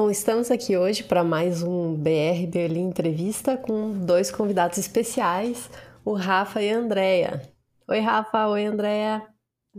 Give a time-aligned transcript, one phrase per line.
[0.00, 5.68] Bom, estamos aqui hoje para mais um BR Berlim Entrevista com dois convidados especiais,
[6.02, 7.42] o Rafa e a Andrea.
[7.86, 8.48] Oi, Rafa.
[8.48, 9.22] Oi, Andrea.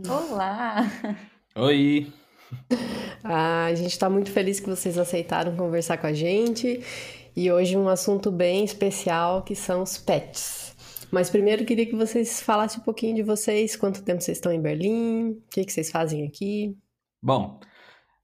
[0.08, 0.88] Olá.
[1.56, 2.12] Oi.
[3.24, 6.80] Ah, a gente está muito feliz que vocês aceitaram conversar com a gente
[7.34, 10.76] e hoje um assunto bem especial que são os pets.
[11.10, 14.62] Mas primeiro queria que vocês falassem um pouquinho de vocês, quanto tempo vocês estão em
[14.62, 16.78] Berlim, o que, que vocês fazem aqui.
[17.20, 17.58] Bom,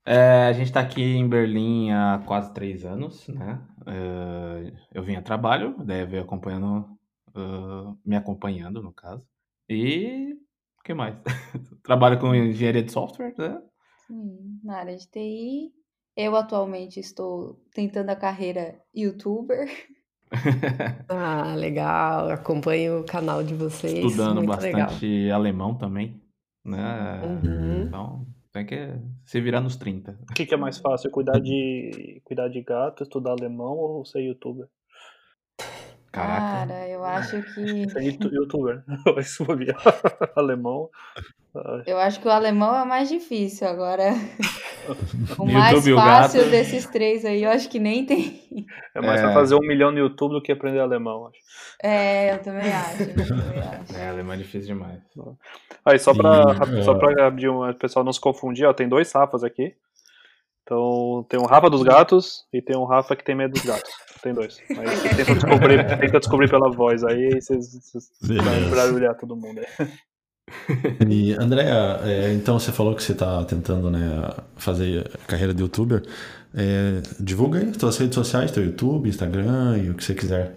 [0.09, 3.61] é, a gente está aqui em Berlim há quase três anos, né?
[3.87, 6.89] É, eu vim a trabalho, deve acompanhando,
[7.37, 9.27] uh, me acompanhando no caso.
[9.69, 10.35] E
[10.81, 11.15] o que mais?
[11.85, 13.61] Trabalho com engenharia de software, né?
[14.07, 15.73] Sim, na área de TI.
[16.17, 19.69] Eu atualmente estou tentando a carreira youtuber.
[21.11, 22.31] ah, legal.
[22.31, 23.93] Acompanho o canal de vocês.
[23.93, 25.39] Estudando Muito bastante legal.
[25.39, 26.19] alemão também,
[26.65, 27.21] né?
[27.23, 27.83] Uhum.
[27.83, 28.27] Então,
[28.59, 30.19] tem que se virar nos 30.
[30.31, 34.21] O que, que é mais fácil, cuidar de cuidar de gato, estudar alemão ou ser
[34.21, 34.67] youtuber?
[36.13, 36.41] Caraca.
[36.69, 37.91] Cara, eu acho que.
[37.91, 38.83] Ser youtu- youtuber,
[39.15, 39.75] vai subir
[40.35, 40.89] alemão.
[41.87, 43.67] Eu acho que o alemão é o mais difícil.
[43.67, 44.13] Agora,
[45.39, 46.51] o YouTube mais e o fácil gato.
[46.51, 48.41] desses três aí, eu acho que nem tem.
[48.95, 49.25] É mais É.
[49.25, 51.39] pra fazer um milhão no YouTube do que aprender alemão, acho.
[51.83, 53.03] É, eu também acho.
[53.03, 53.97] Eu também acho.
[53.97, 55.01] É, alemão é difícil demais.
[55.85, 56.99] Aí, só pra, Sim, só é.
[56.99, 59.75] pra de um- o pessoal não se confundir, ó, tem dois Rafas aqui.
[60.69, 63.91] Então, tem um Rafa dos gatos e tem um Rafa que tem medo dos gatos.
[64.23, 64.61] Tem dois.
[64.77, 69.89] Mas tenta descobrir, tenta descobrir pela voz aí, vocês, vai barulhar todo mundo aí.
[71.07, 76.03] E Andréa, é, então você falou que você está tentando né, fazer carreira de youtuber.
[76.55, 80.57] É, divulga aí suas redes sociais, teu YouTube, Instagram e o que você quiser.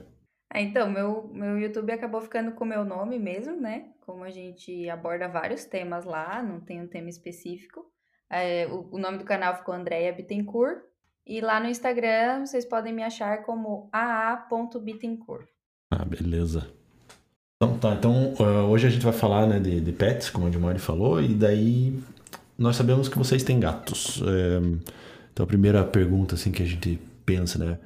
[0.49, 3.89] Ah, então, meu, meu YouTube acabou ficando com o meu nome mesmo, né?
[3.99, 7.90] Como a gente aborda vários temas lá, não tem um tema específico.
[8.31, 10.79] É, o, o nome do canal ficou Andrea Bittencourt.
[11.27, 15.47] E lá no Instagram vocês podem me achar como aa.bittencourt.
[15.91, 16.67] Ah, beleza.
[17.57, 20.49] Então, tá, então ah, hoje a gente vai falar né, de, de pets, como a
[20.49, 22.01] Dimari falou, e daí
[22.57, 24.21] nós sabemos que vocês têm gatos.
[24.21, 24.87] É,
[25.31, 27.79] então a primeira pergunta assim que a gente pensa, né?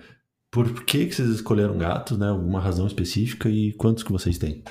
[0.51, 2.29] Por que, que vocês escolheram gatos, né?
[2.29, 4.63] Alguma razão específica e quantos que vocês têm?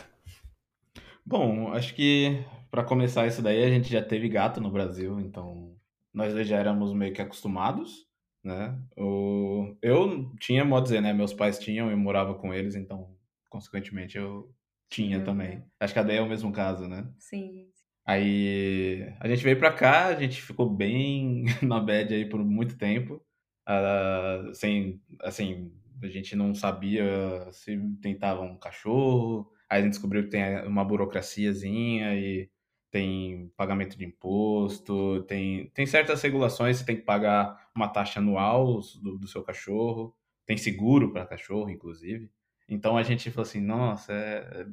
[1.27, 2.43] Bom, acho que
[2.75, 5.77] para começar isso daí, a gente já teve gato no Brasil, então
[6.12, 8.05] nós dois já éramos meio que acostumados,
[8.43, 8.77] né?
[8.97, 9.77] O...
[9.81, 11.12] Eu tinha, modo dizer, né?
[11.12, 13.17] Meus pais tinham, eu morava com eles, então,
[13.49, 14.53] consequentemente, eu
[14.91, 15.25] tinha Sim.
[15.25, 15.65] também.
[15.79, 17.09] Acho que a Deia é o mesmo caso, né?
[17.17, 17.69] Sim.
[18.05, 22.77] Aí a gente veio pra cá, a gente ficou bem na bad aí por muito
[22.77, 23.25] tempo.
[23.65, 25.71] Ah, sem, assim,
[26.03, 27.05] a gente não sabia
[27.53, 29.49] se tentava um cachorro.
[29.71, 32.51] Aí a gente descobriu que tem uma burocraciazinha e
[32.94, 38.81] tem pagamento de imposto, tem, tem certas regulações, você tem que pagar uma taxa anual
[39.03, 40.15] do, do seu cachorro,
[40.47, 42.31] tem seguro para cachorro, inclusive.
[42.69, 44.66] Então a gente falou assim, nossa, é-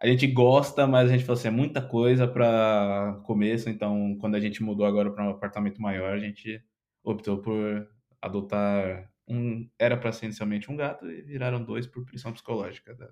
[0.00, 4.36] a gente gosta, mas a gente falou assim, é muita coisa para começo, então quando
[4.36, 6.62] a gente mudou agora para um apartamento maior, a gente
[7.02, 7.88] optou por
[8.22, 13.10] adotar um, era para ser inicialmente um gato e viraram dois por pressão psicológica da,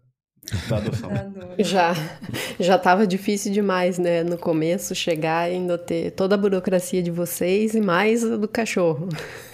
[0.68, 1.10] da adoção.
[1.10, 1.54] Adoro.
[1.58, 1.92] Já
[2.58, 4.22] já estava difícil demais, né?
[4.24, 8.48] No começo, chegar e ainda ter toda a burocracia de vocês e mais a do
[8.48, 9.08] cachorro.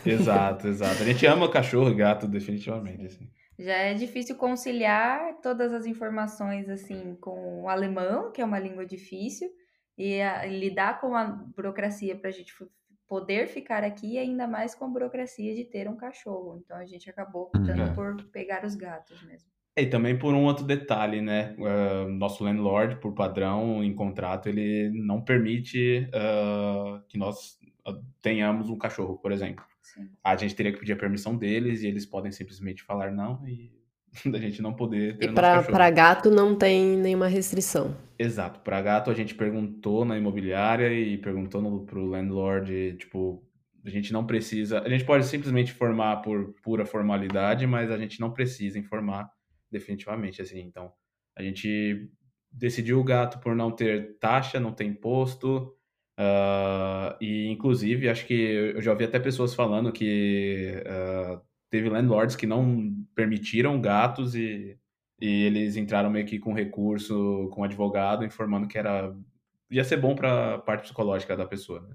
[0.04, 1.03] exato, exato.
[1.03, 3.31] A gente ama cachorro e gato definitivamente, assim.
[3.59, 8.87] Já é difícil conciliar todas as informações assim com o alemão, que é uma língua
[8.87, 9.49] difícil,
[9.97, 12.55] e, a- lidar com a burocracia para a gente
[13.09, 16.62] poder ficar aqui, e ainda mais com a burocracia de ter um cachorro.
[16.65, 17.91] Então a gente acabou optando É.
[17.94, 19.49] por pegar os gatos mesmo.
[19.80, 21.54] E também por um outro detalhe, né?
[21.60, 28.69] Ah, nosso landlord, por padrão, em contrato, ele não permite ah, que nós ah, tenhamos
[28.69, 29.64] um cachorro, por exemplo.
[29.82, 30.08] Sim.
[30.22, 33.70] A gente teria que pedir a permissão deles e eles podem simplesmente falar não e
[34.30, 37.96] da gente não poder ter E para gato não tem nenhuma restrição.
[38.19, 38.60] Exato.
[38.60, 43.42] Para gato, a gente perguntou na imobiliária e perguntou no, pro landlord, tipo,
[43.84, 44.81] a gente não precisa.
[44.81, 49.31] A gente pode simplesmente informar por pura formalidade, mas a gente não precisa informar
[49.70, 50.61] definitivamente, assim.
[50.61, 50.93] Então,
[51.37, 52.11] a gente
[52.50, 55.75] decidiu o gato por não ter taxa, não ter imposto.
[56.17, 62.37] ah, e, inclusive, acho que eu já ouvi até pessoas falando que ah, teve landlords
[62.37, 64.79] que não permitiram gatos e,
[65.20, 69.15] e eles entraram meio que com recurso, com advogado, informando que era
[69.70, 71.81] ia ser bom para a parte psicológica da pessoa.
[71.81, 71.94] Né?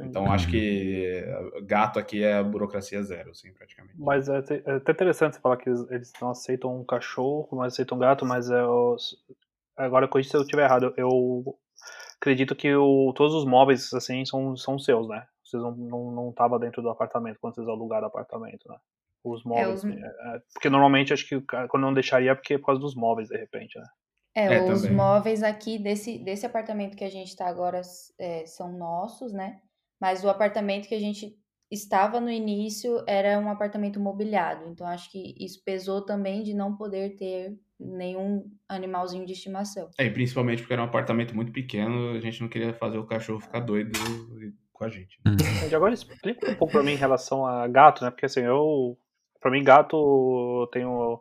[0.00, 1.24] Então acho que
[1.62, 3.98] gato aqui é burocracia zero, assim, praticamente.
[3.98, 7.72] Mas é, é até interessante você falar que eles, eles não aceitam um cachorro, mas
[7.72, 9.16] aceitam um gato, mas é os...
[9.76, 11.58] agora corrija se eu estiver errado, eu
[12.20, 15.26] acredito que o, todos os móveis assim são, são seus, né?
[15.42, 18.76] Vocês não não, não tava dentro do apartamento quando vocês alugaram o apartamento, né?
[19.24, 19.84] Os móveis.
[19.84, 19.96] É, os...
[19.96, 23.28] É, porque normalmente acho que quando não deixaria é porque é por causa dos móveis,
[23.28, 23.86] de repente, né?
[24.34, 24.96] É, é os também.
[24.96, 27.80] móveis aqui desse, desse apartamento que a gente está agora
[28.20, 29.60] é, são nossos, né?
[30.00, 31.36] Mas o apartamento que a gente
[31.70, 34.68] estava no início era um apartamento mobiliado.
[34.68, 39.90] Então acho que isso pesou também de não poder ter nenhum animalzinho de estimação.
[39.98, 43.06] É, e principalmente porque era um apartamento muito pequeno, a gente não queria fazer o
[43.06, 43.92] cachorro ficar doido
[44.72, 45.20] com a gente.
[45.26, 45.36] Hum.
[45.74, 48.10] Agora explica um pouco pra mim em relação a gato, né?
[48.10, 48.96] Porque assim, eu.
[49.40, 49.96] Pra mim, gato
[50.62, 51.20] eu tenho.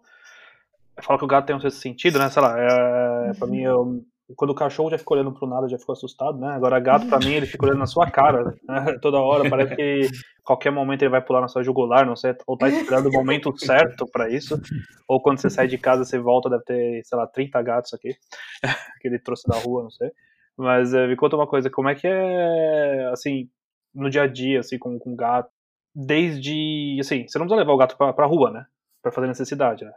[0.95, 2.29] Eu falo que o gato tem um sexto sentido, né?
[2.29, 4.03] Sei lá, é, pra mim, eu,
[4.35, 6.49] quando o cachorro já fica olhando pro nada, já ficou assustado, né?
[6.49, 8.55] Agora gato, pra mim, ele fica olhando na sua cara, né?
[9.01, 10.01] Toda hora, parece que
[10.43, 13.55] qualquer momento ele vai pular na sua jugular, não sei, ou tá esperando o momento
[13.59, 14.59] certo para isso,
[15.07, 18.15] ou quando você sai de casa, você volta, deve ter, sei lá, 30 gatos aqui,
[19.01, 20.11] que ele trouxe da rua, não sei.
[20.57, 23.49] Mas é, me conta uma coisa, como é que é, assim,
[23.93, 25.49] no dia a dia, assim, com, com gato,
[25.95, 28.65] desde, assim, você não precisa levar o gato pra, pra rua, né?
[29.01, 29.91] Pra fazer necessidade, né?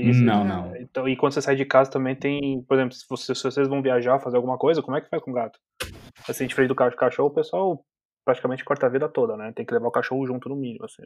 [0.00, 0.76] Isso, não, não.
[0.76, 3.68] Então, e quando você sai de casa também tem, por exemplo, se, você, se vocês
[3.68, 5.58] vão viajar, fazer alguma coisa, como é que faz com o gato?
[6.28, 7.84] Assim, diferente do cachorro, o pessoal
[8.24, 9.52] praticamente corta a vida toda, né?
[9.54, 11.02] Tem que levar o cachorro junto no mínimo, assim.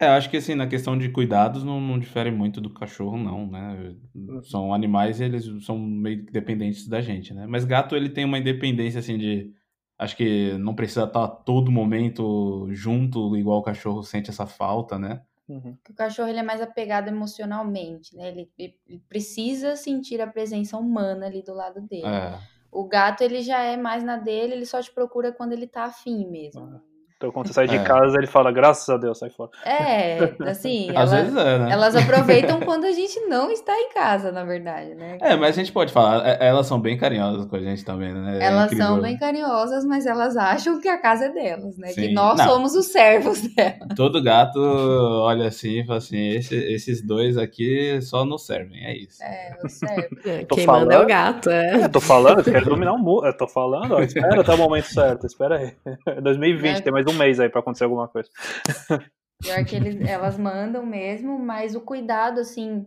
[0.00, 3.46] É, acho que assim, na questão de cuidados não, não difere muito do cachorro, não,
[3.46, 3.94] né?
[4.14, 4.42] Uhum.
[4.42, 7.46] São animais e eles são meio dependentes da gente, né?
[7.46, 9.52] Mas gato, ele tem uma independência, assim, de...
[9.98, 15.22] Acho que não precisa estar todo momento junto, igual o cachorro sente essa falta, né?
[15.52, 15.76] Uhum.
[15.88, 18.28] O cachorro ele é mais apegado emocionalmente, né?
[18.28, 22.06] Ele, ele, precisa sentir a presença humana ali do lado dele.
[22.06, 22.38] É.
[22.70, 25.84] O gato ele já é mais na dele, ele só te procura quando ele tá
[25.84, 26.62] afim mesmo.
[26.62, 26.91] Ah.
[27.22, 27.84] Então, quando você sai de é.
[27.84, 29.48] casa, ele fala, graças a Deus, sai fora.
[29.64, 31.70] É, assim, Às vezes é, né?
[31.70, 35.18] elas aproveitam quando a gente não está em casa, na verdade, né?
[35.20, 38.12] É, mas a gente pode falar, é, elas são bem carinhosas com a gente também,
[38.12, 38.40] né?
[38.40, 38.86] É elas incrível.
[38.86, 41.88] são bem carinhosas, mas elas acham que a casa é delas, né?
[41.88, 42.08] Sim.
[42.08, 42.44] Que nós não.
[42.44, 43.86] somos os servos dela.
[43.94, 48.96] Todo gato olha assim e fala assim, Esse, esses dois aqui só nos servem, é
[48.96, 49.22] isso.
[49.22, 50.18] É, os servos.
[50.52, 51.84] Quem falando, manda é o gato, é.
[51.84, 53.26] Eu tô falando, quero dominar o mundo.
[53.26, 56.20] Eu tô falando, ó, espera até o momento certo, espera aí.
[56.20, 56.80] 2020, é.
[56.80, 58.28] tem mais um mês aí pra acontecer alguma coisa.
[59.42, 62.86] Pior que eles, elas mandam mesmo, mas o cuidado, assim,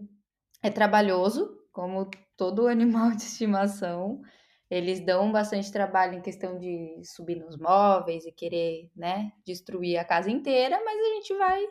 [0.63, 4.21] é trabalhoso, como todo animal de estimação.
[4.69, 10.03] Eles dão bastante trabalho em questão de subir nos móveis e querer, né, destruir a
[10.03, 11.63] casa inteira, mas a gente vai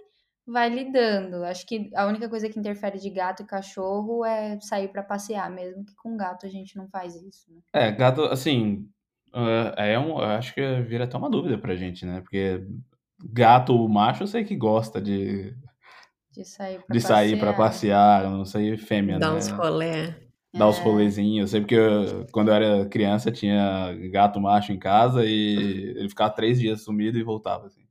[0.46, 1.44] vai lidando.
[1.44, 5.50] Acho que a única coisa que interfere de gato e cachorro é sair para passear,
[5.50, 7.50] mesmo que com gato a gente não faz isso.
[7.50, 7.60] Né?
[7.72, 8.88] É, gato, assim,
[9.76, 12.20] é, é um, acho que vira até uma dúvida pra gente, né?
[12.20, 12.64] Porque
[13.22, 15.54] gato macho eu sei que gosta de,
[16.32, 17.18] de sair pra de passear.
[17.18, 19.38] sair pra passear, não sei fêmea, Dar né?
[19.38, 19.48] uns.
[19.48, 20.82] Dar uns é.
[20.82, 21.40] rolezinhos.
[21.40, 26.08] Eu sei porque eu, quando eu era criança tinha gato macho em casa e ele
[26.08, 27.82] ficava três dias sumido e voltava, assim.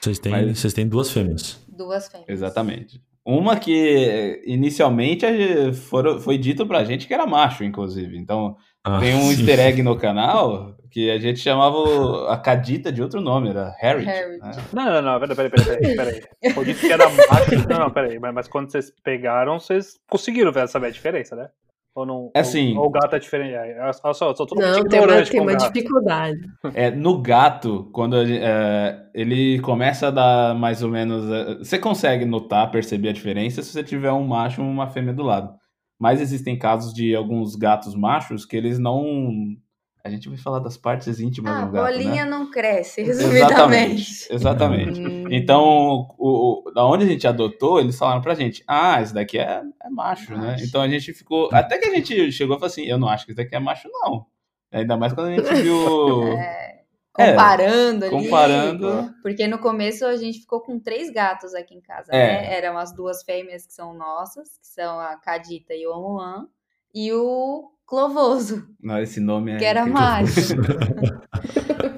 [0.00, 0.58] Vocês têm, Mas...
[0.58, 1.60] vocês têm duas fêmeas.
[1.68, 2.28] Duas fêmeas.
[2.28, 3.02] Exatamente.
[3.24, 5.26] Uma que inicialmente
[5.72, 8.16] foi, foi dito pra gente que era macho, inclusive.
[8.18, 9.30] Então, ah, tem um sim.
[9.30, 14.04] easter egg no canal que a gente chamava a Cadita de outro nome, era Harry.
[14.04, 14.40] Né?
[14.72, 16.52] Não, não, não, peraí, peraí, peraí, peraí.
[16.52, 17.68] Foi dito que era macho.
[17.68, 18.18] Não, não, peraí.
[18.18, 21.48] Mas, mas quando vocês pegaram, vocês conseguiram ver, saber a diferença, né?
[21.94, 22.30] Ou não?
[22.34, 22.76] É assim.
[22.76, 23.54] Ou, ou o gato é diferente?
[23.54, 26.38] É, só, só, só não, tem uma, tem uma dificuldade.
[26.74, 31.30] É, no gato, quando é, ele começa a dar mais ou menos.
[31.30, 35.12] É, você consegue notar, perceber a diferença se você tiver um macho e uma fêmea
[35.12, 35.52] do lado.
[35.98, 39.56] Mas existem casos de alguns gatos machos que eles não.
[40.02, 41.84] A gente vai falar das partes íntimas ah, do gato.
[41.84, 42.30] A bolinha né?
[42.30, 44.26] não cresce, resumidamente.
[44.30, 44.32] Exatamente.
[44.32, 45.00] exatamente.
[45.00, 45.24] Hum.
[45.30, 49.38] então, o, o, da onde a gente adotou, eles falaram pra gente: ah, esse daqui
[49.38, 50.56] é, é macho, né?
[50.60, 51.48] Então a gente ficou.
[51.52, 53.60] Até que a gente chegou e falou assim: eu não acho que esse daqui é
[53.60, 54.26] macho, não.
[54.72, 56.24] Ainda mais quando a gente viu.
[57.18, 57.30] É.
[57.32, 58.16] Comparando é, ali.
[58.16, 59.14] Comparando.
[59.20, 62.16] Porque no começo a gente ficou com três gatos aqui em casa, é.
[62.16, 62.56] né?
[62.56, 66.48] Eram as duas fêmeas que são nossas, que são a Cadita e o Omuan,
[66.94, 68.66] e o Clovoso.
[68.80, 69.56] Não, esse nome é.
[69.58, 70.54] Que era macho.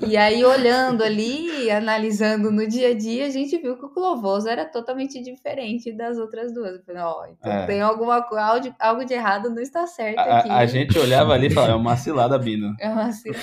[0.04, 4.48] E aí, olhando ali, analisando no dia a dia, a gente viu que o Clovoso
[4.48, 6.74] era totalmente diferente das outras duas.
[6.74, 7.66] Eu falei, ó, então É.
[7.66, 10.50] tem alguma coisa, algo de- algo de errado não está certo A, aqui.
[10.50, 12.74] a- a gente olhava ali e falava, é uma cilada, Bino.
[12.80, 13.40] É uma cilada.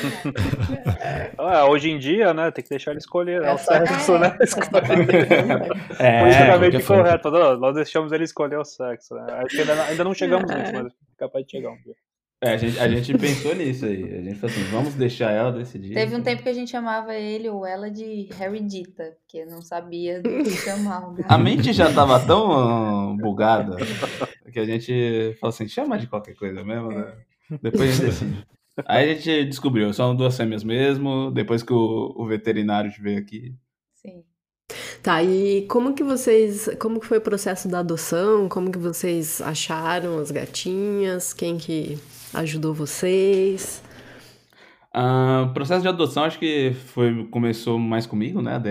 [1.38, 3.42] Ah, hoje em dia, né, tem que deixar ele escolher.
[3.42, 4.20] É o sexo, é.
[4.20, 4.38] né?
[4.42, 4.70] Escolher.
[6.00, 7.04] É, Politicamente forma.
[7.04, 7.32] correto.
[7.58, 9.16] Nós deixamos ele escolher o sexo.
[9.16, 9.26] Né?
[9.44, 11.96] Acho que ainda, ainda não chegamos nisso, mas é capaz de chegar um dia.
[12.42, 14.02] É, a gente, a gente pensou nisso aí.
[14.02, 15.94] A gente falou assim, vamos deixar ela decidir.
[15.94, 19.62] Teve um tempo que a gente chamava ele ou ela de Harry Dita, porque não
[19.62, 21.12] sabia do que chamar.
[21.12, 21.26] né?
[21.28, 23.76] A mente já tava tão ah, bugada
[24.54, 27.14] que a gente falou assim, chama de qualquer coisa mesmo, né?
[27.62, 28.48] Depois a gente decide.
[28.86, 33.54] Aí a gente descobriu, são duas fêmeas mesmo, depois que o, o veterinário veio aqui.
[35.02, 38.48] Tá, e como que vocês, como que foi o processo da adoção?
[38.48, 41.34] Como que vocês acharam as gatinhas?
[41.34, 41.98] Quem que
[42.34, 43.82] ajudou vocês?
[44.94, 48.62] Ah, o processo de adoção acho que foi, começou mais comigo, né?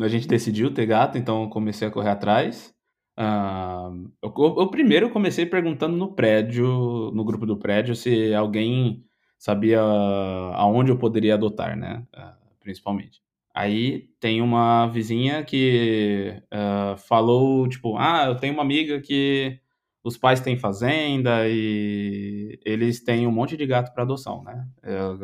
[0.00, 2.74] A gente decidiu ter gato, então comecei a correr atrás.
[3.16, 3.90] Ah,
[4.22, 9.04] eu, eu primeiro comecei perguntando no prédio, no grupo do prédio, se alguém
[9.38, 12.04] sabia aonde eu poderia adotar, né?
[12.12, 13.20] Ah, principalmente.
[13.54, 19.58] Aí tem uma vizinha que ah, falou, tipo, ah, eu tenho uma amiga que
[20.04, 24.66] os pais têm fazenda e eles têm um monte de gato para adoção, né?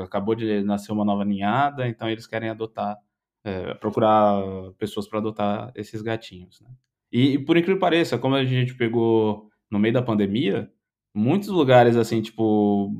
[0.02, 2.96] Acabou de nascer uma nova ninhada, então eles querem adotar,
[3.44, 4.40] é, procurar
[4.78, 6.70] pessoas para adotar esses gatinhos, né?
[7.10, 10.70] E, e por incrível que pareça, como a gente pegou no meio da pandemia,
[11.14, 12.92] muitos lugares assim, tipo,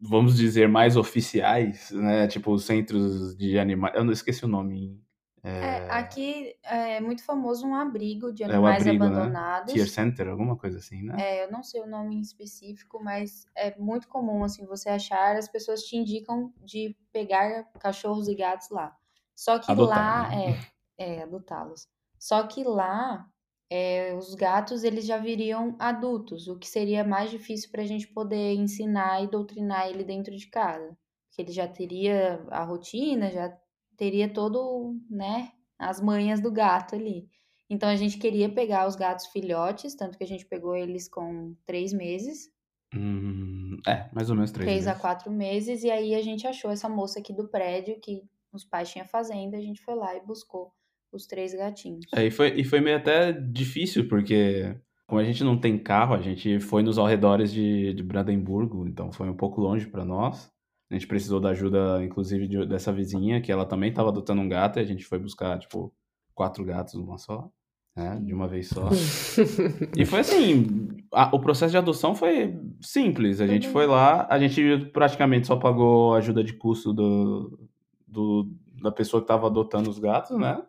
[0.00, 2.26] vamos dizer mais oficiais, né?
[2.28, 5.02] Tipo centros de animais, eu não esqueci o nome.
[5.42, 9.10] É, aqui é muito famoso um abrigo de É animais abrigo, né?
[9.10, 9.72] abandonados.
[9.72, 11.14] Tier Center, alguma coisa assim, né?
[11.18, 15.36] É, eu não sei o nome em específico, mas é muito comum assim você achar,
[15.36, 18.94] as pessoas te indicam de pegar cachorros e gatos lá.
[19.34, 20.58] Só que Adotar, lá né?
[20.98, 21.88] é, é adotá-los.
[22.18, 23.24] Só que lá
[23.70, 28.08] é, os gatos eles já viriam adultos, o que seria mais difícil para a gente
[28.08, 30.96] poder ensinar e doutrinar ele dentro de casa,
[31.28, 33.56] porque ele já teria a rotina, já
[33.96, 37.28] teria todo, né, as manhas do gato ali.
[37.70, 41.54] Então a gente queria pegar os gatos filhotes, tanto que a gente pegou eles com
[41.66, 42.50] três meses,
[42.94, 46.70] Hum, é, mais ou menos três três a quatro meses, e aí a gente achou
[46.70, 50.24] essa moça aqui do prédio que os pais tinham fazenda, a gente foi lá e
[50.24, 50.72] buscou
[51.12, 52.06] os três gatinhos.
[52.14, 56.14] É, e, foi, e foi meio até difícil, porque como a gente não tem carro,
[56.14, 60.50] a gente foi nos arredores de, de Brandemburgo, então foi um pouco longe para nós.
[60.90, 64.48] A gente precisou da ajuda, inclusive, de- dessa vizinha, que ela também estava adotando um
[64.48, 65.92] gato, e a gente foi buscar, tipo,
[66.34, 67.48] quatro gatos numa só,
[67.96, 68.18] né?
[68.22, 68.88] De uma vez só.
[69.96, 73.40] E foi assim, a- o processo de adoção foi simples.
[73.40, 77.58] A gente foi lá, a gente praticamente só pagou a ajuda de custo do,
[78.06, 78.50] do-
[78.80, 80.62] da pessoa que estava adotando os gatos, né?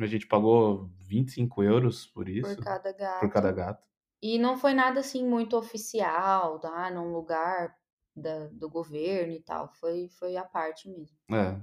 [0.00, 3.20] A gente pagou 25 euros por isso, Por cada gato.
[3.20, 3.86] por cada gato.
[4.20, 6.90] E não foi nada assim muito oficial, tá?
[6.90, 7.76] Num lugar
[8.14, 9.68] da- do governo e tal.
[9.74, 11.16] Foi, foi a parte mesmo.
[11.30, 11.60] É.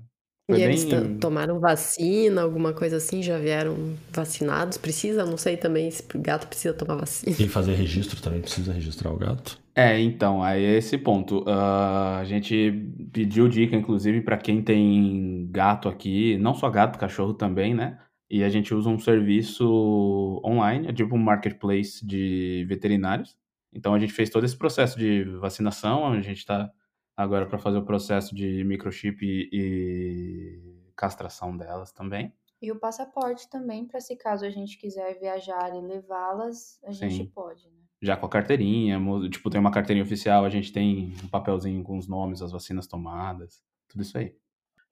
[0.49, 1.13] E Foi eles bem.
[1.13, 3.23] to- tomaram vacina, alguma coisa assim?
[3.23, 4.77] Já vieram vacinados?
[4.77, 5.25] Precisa?
[5.25, 7.33] Não sei também se o gato precisa tomar vacina.
[7.39, 9.57] E fazer registro também precisa registrar o gato.
[9.73, 11.45] É, então, aí é esse ponto.
[11.47, 12.71] Ah, a gente
[13.13, 17.97] pediu dica, inclusive, para quem tem gato aqui, não só gato, cachorro também, né?
[18.29, 23.35] E a gente usa um serviço online, é tipo um marketplace de veterinários.
[23.73, 26.69] Então a gente fez todo esse processo de vacinação, a gente está
[27.15, 32.33] agora para fazer o processo de microchip e, e castração delas também.
[32.61, 37.15] E o passaporte também, para se caso a gente quiser viajar e levá-las, a gente
[37.15, 37.31] Sim.
[37.35, 37.81] pode, né?
[38.01, 41.83] Já com a carteirinha, mo- tipo, tem uma carteirinha oficial, a gente tem um papelzinho
[41.83, 44.35] com os nomes, as vacinas tomadas, tudo isso aí.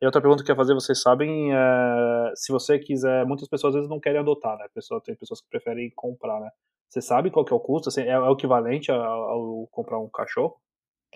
[0.02, 3.72] E outra pergunta que eu ia fazer, vocês sabem, é, se você quiser, muitas pessoas
[3.72, 4.66] às vezes não querem adotar, né?
[4.74, 6.50] Pessoa, tem pessoas que preferem comprar, né?
[6.90, 7.90] Você sabe qual que é o custo?
[7.90, 10.58] Assim, é, é o equivalente ao, ao comprar um cachorro?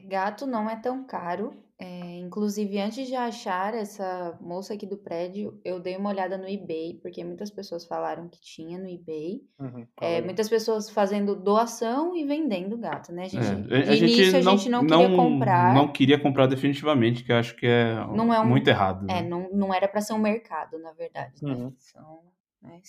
[0.04, 1.54] Gato não é tão caro.
[1.78, 6.48] é, inclusive, antes de achar essa moça aqui do prédio, eu dei uma olhada no
[6.48, 9.42] eBay, porque muitas pessoas falaram que tinha no eBay.
[9.60, 9.86] Uhum.
[10.00, 13.46] É, muitas pessoas fazendo doação e vendendo gato, né, gente?
[13.74, 15.74] É, De início a gente não queria comprar.
[15.74, 19.06] não queria comprar definitivamente, que eu acho que é, Não é um- muito errado.
[19.10, 19.28] É, né?
[19.28, 21.54] não, não era para ser um mercado, na verdade, né?
[21.54, 21.74] Uhum.
[21.78, 22.22] São
[22.62, 22.80] né.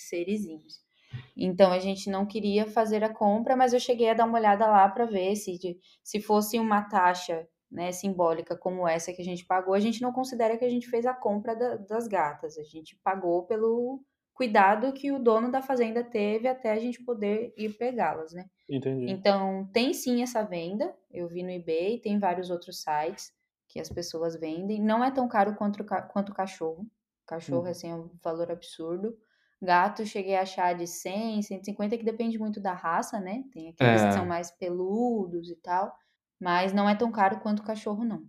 [1.37, 4.67] Então a gente não queria fazer a compra, mas eu cheguei a dar uma olhada
[4.67, 9.25] lá para ver se, de- se fosse uma taxa né, simbólica como essa que a
[9.25, 12.57] gente pagou, a gente não considera que a gente fez a compra da- das gatas.
[12.59, 14.01] A gente pagou pelo
[14.33, 18.47] cuidado que o dono da fazenda teve até a gente poder ir pegá-las, né?
[18.69, 19.11] Entendi.
[19.11, 20.95] Então, tem sim essa venda.
[21.11, 23.33] Eu vi no eBay, tem vários outros sites
[23.69, 24.81] que as pessoas vendem.
[24.81, 26.87] Não é tão caro quanto, quanto cachorro.
[27.27, 27.71] Cachorro, Uhum.
[27.71, 29.17] assim, é um valor absurdo.
[29.63, 33.45] Gato, cheguei a achar de 100, 150, que depende muito da raça, né?
[33.53, 34.07] Tem aqueles É.
[34.07, 35.97] que são mais peludos e tal.
[36.41, 38.29] Mas não é tão caro quanto cachorro, não.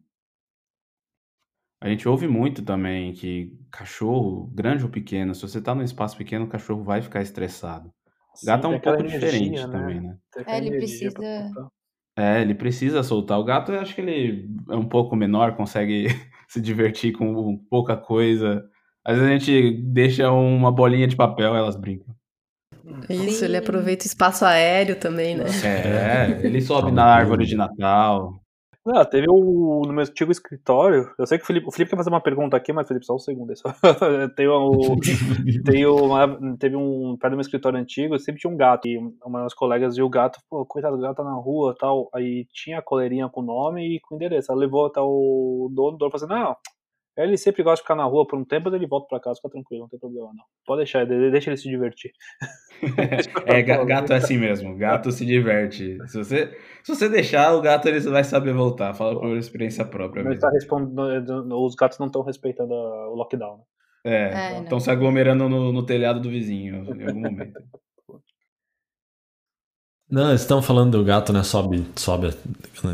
[1.81, 6.17] A gente ouve muito também que cachorro, grande ou pequeno, se você tá num espaço
[6.17, 7.93] pequeno, o cachorro vai ficar estressado.
[8.41, 10.17] Gato é um pouco energia, diferente também, né?
[10.46, 11.25] É, ele precisa-.
[12.17, 13.39] É, ele precisa soltar.
[13.39, 16.07] O gato, eu acho que ele é um pouco menor, consegue
[16.50, 18.67] se divertir com pouca coisa.
[19.08, 22.14] Às vezes a gente deixa uma bolinha de papel, elas brincam.
[23.10, 23.64] Isso, ele Sim.
[23.64, 25.46] aproveita o espaço aéreo também, né?
[25.64, 28.34] É, ele sobe Tá na árvore de Natal.
[28.86, 31.10] Não, teve o, no meu antigo escritório.
[31.18, 33.16] Eu sei que o Felipe, o Felipe quer fazer uma pergunta aqui, mas Felipe, só
[33.16, 33.56] um segundo.
[33.56, 33.70] Só.
[34.36, 34.96] tem o,
[35.66, 37.18] tem uma, teve um.
[37.18, 38.88] Perto do meu escritório antigo, sempre tinha um gato.
[38.88, 42.10] E uma das colegas viu o gato, pô, coitado, o gato tá na rua tal.
[42.14, 44.52] Aí tinha a coleirinha com o nome e com o endereço.
[44.52, 46.56] Ela levou até o dono, o dono falou assim: não.
[47.17, 49.38] Ele sempre gosta de ficar na rua por um tempo, mas ele volta pra casa,
[49.38, 50.43] fica tranquilo, não tem problema não.
[50.65, 52.12] Pode deixar, de- deixa ele se divertir.
[53.47, 55.97] É, ga- gato é assim mesmo, gato se diverte.
[56.07, 58.93] Se você, se você deixar, o gato ele vai saber voltar.
[58.93, 60.45] Fala por experiência própria Não mesmo.
[60.45, 63.57] está respondendo, os gatos não estão respeitando o lockdown.
[63.57, 63.63] Né?
[64.05, 64.79] É, É, estão não.
[64.79, 67.59] se aglomerando no, no telhado do vizinho em algum momento.
[70.10, 71.44] Não, eles estão falando do gato, né?
[71.44, 72.28] Sobe, sobe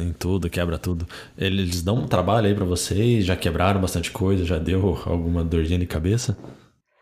[0.01, 1.08] em tudo, quebra tudo.
[1.38, 5.79] Eles dão um trabalho aí pra vocês, já quebraram bastante coisa, já deu alguma dorzinha
[5.79, 6.38] de cabeça?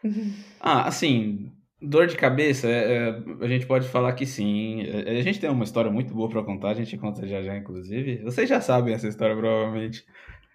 [0.64, 1.52] Ah, assim,
[1.82, 4.82] dor de cabeça, é, é, a gente pode falar que sim.
[4.84, 7.58] É, A gente tem uma história muito boa pra contar, a gente conta já já,
[7.58, 8.18] inclusive.
[8.24, 10.06] Vocês já sabem essa história, provavelmente,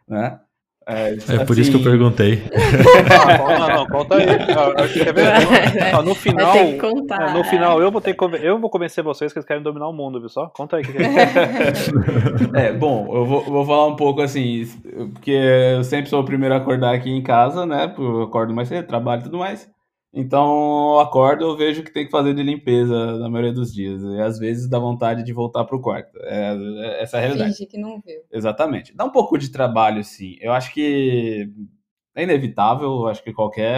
[0.09, 0.41] né?
[0.88, 2.45] É, É por isso que eu assim, perguntei.
[2.55, 4.26] Ah, não, não, conta aí.
[5.93, 7.31] Ah, no final, contar.
[7.31, 9.93] é, no final eu vou ter eu vou convencer vocês que eles querem dominar o
[9.93, 10.47] mundo, viu só?
[10.47, 12.66] Conta aí o que que é.
[12.69, 14.64] É, bom, eu vou, vou falar um pouco assim,
[15.12, 17.88] porque eu sempre sou o primeiro a acordar aqui em casa, né?
[17.88, 19.69] porque Eu acordo mais cedo, trabalho e tudo mais.
[20.18, 24.02] Então, eu acordo, eu vejo que tem que fazer de limpeza na maioria dos dias.
[24.02, 26.18] E às vezes dá vontade de voltar pro quarto.
[26.23, 27.52] É, é- essa é a realidade.
[27.54, 28.20] Finge que não viu.
[28.32, 28.96] Exatamente.
[28.96, 30.37] Dá um pouco de trabalho, sim.
[30.40, 31.50] Eu acho que
[32.14, 32.88] é inevitável.
[32.88, 33.76] Eu acho que qualquer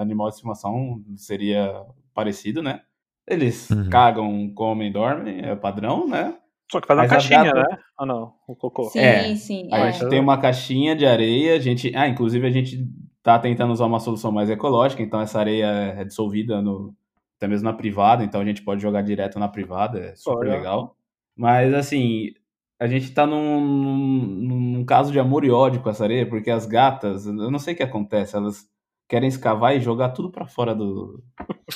[0.00, 1.72] animal de estimação seria
[2.12, 2.80] parecido, né?
[3.24, 3.88] Eles Uhum.
[3.88, 6.34] cagam, comem, dormem, é padrão, né?
[6.72, 7.78] Só que faz uma Mas as caixinha, gatas- né?
[7.96, 8.84] Ah não, o cocô.
[8.84, 9.36] Sim, É.
[9.36, 9.68] sim.
[9.72, 9.92] A é.
[9.92, 12.84] gente tem uma caixinha de areia, a gente, ah, inclusive a gente
[13.22, 16.94] tá tentando usar uma solução mais ecológica, então essa areia é dissolvida no
[17.36, 20.56] até mesmo na privada, então a gente pode jogar direto na privada, é super Olha.
[20.56, 20.96] legal.
[21.36, 22.32] Mas assim,
[22.80, 26.50] a gente tá num, num, num caso de amor e ódio com essa areia, porque
[26.50, 28.68] as gatas, eu não sei o que acontece, elas
[29.08, 31.22] querem escavar e jogar tudo pra fora do,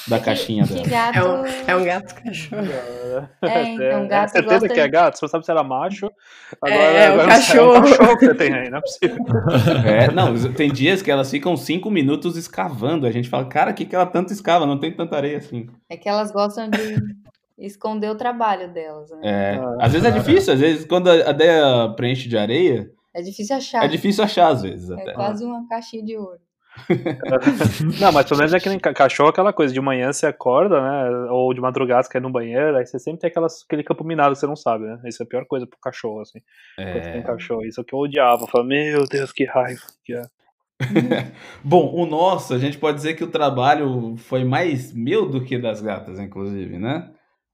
[0.06, 0.86] da caixinha Que dela.
[0.86, 1.18] gato.
[1.18, 2.62] É um, é um gato cachorro.
[3.42, 5.18] É, então, gato certeza gosta que é gato?
[5.18, 6.10] Você não sabe se era macho.
[6.60, 7.74] Agora, É, o agora não sei, cachorro.
[7.74, 9.16] É um cachorro que você tem aí, não é possível.
[9.86, 13.06] É, não, tem dias que elas ficam cinco minutos escavando.
[13.06, 14.66] A gente fala, cara, o que, que ela tanto escava?
[14.66, 15.68] Não tem tanta areia assim.
[15.88, 16.96] É que elas gostam de
[17.58, 19.18] esconder o trabalho delas, né?
[19.22, 19.76] É, Ah.
[19.86, 23.84] às vezes é difícil, às vezes quando a areia preenche de areia, É, difícil achar.
[23.84, 25.12] é difícil achar às vezes É até.
[25.12, 26.38] quase uma caixinha de ouro.
[28.00, 30.80] Não, mas pelo menos é que nem ca- cachorro aquela coisa, de manhã você acorda,
[30.80, 31.10] né?
[31.30, 34.02] Ou de madrugada você quer ir no banheiro, aí você sempre tem aquelas, aquele campo
[34.04, 35.00] minado que você não sabe, né?
[35.04, 36.40] Isso é a pior coisa pro cachorro, assim.
[36.76, 37.24] Quando você tem É.
[37.24, 37.64] cachorro.
[37.64, 38.42] Isso é que eu odiava.
[38.42, 39.82] Eu falava, meu Deus, que raiva.
[40.04, 40.22] que é.
[41.62, 45.56] Bom, o nosso, a gente pode dizer que o trabalho foi mais meu do que
[45.58, 47.10] das gatas, inclusive, né?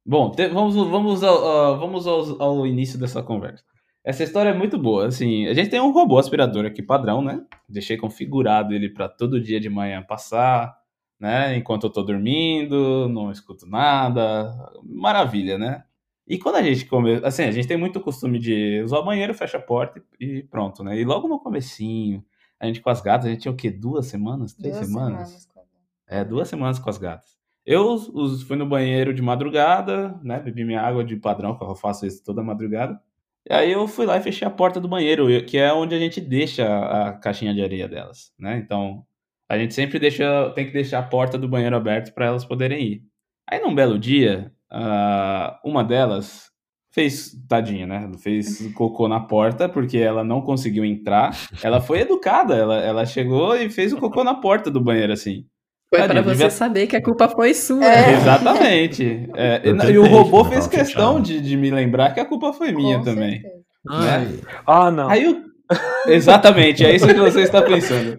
[0.07, 3.63] Bom, te- vamos, vamos, ao, ao- vamos ao, ao início dessa conversa.
[4.09, 7.45] Essa história é muito boa, assim, a gente tem um robô aspirador aqui padrão, né?
[7.69, 10.75] Deixei configurado ele para todo dia de manhã passar,
[11.21, 11.55] né?
[11.59, 15.85] Enquanto eu tô dormindo, não escuto nada, maravilha, né?
[16.27, 19.35] E quando a gente come, assim, a gente tem muito costume de usar o banheiro,
[19.35, 20.99] fecha a porta e pronto, né?
[20.99, 22.25] E logo no comecinho,
[22.59, 23.71] a gente com as gatas, a gente tinha o quê?
[23.71, 24.55] Duas semanas?
[24.55, 25.49] Três Duas semanas?
[25.55, 27.37] a- É, duas semanas com as gatas.
[27.67, 30.41] Eu os- fui no banheiro de madrugada, né?
[30.41, 32.99] Bebi minha água de padrão, que eu faço isso toda madrugada.
[33.49, 35.99] E aí eu fui lá e fechei a porta do banheiro, que é onde a
[35.99, 38.59] gente deixa a caixinha de areia delas, né?
[38.59, 39.05] Então,
[39.49, 42.83] a gente sempre deixa, tem que deixar a porta do banheiro aberta para elas poderem
[42.83, 43.03] ir.
[43.51, 46.51] Aí num belo dia, ah, uma delas
[46.93, 48.11] fez, tadinha, né?
[48.23, 51.35] Fez cocô na porta porque ela não conseguiu entrar.
[51.63, 55.47] Ela foi educada, ela, ela chegou e fez o cocô na porta do banheiro, assim.
[55.91, 57.85] Foi pra você devia- saber que a culpa foi sua.
[57.85, 58.13] É.
[58.21, 59.29] Exatamente.
[59.35, 62.53] É, Eu e, tentei, o robô fez questão de, de me lembrar que a culpa
[62.53, 63.43] foi minha Com também.
[63.89, 64.29] Ai,
[64.67, 65.09] Ah, não.
[65.09, 65.49] Aí o...
[66.07, 68.19] Exatamente, é isso que você está pensando.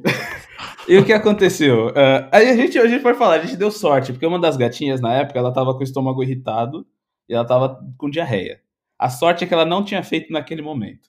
[0.88, 1.91] E o que aconteceu?
[1.95, 4.58] Ah, aí a gente, a gente pode falar, a gente deu sorte, porque uma das
[4.58, 6.86] gatinhas na época ela tava com o estômago irritado
[7.27, 8.60] e ela tava com diarreia.
[8.97, 11.08] A sorte é que ela não tinha feito naquele momento.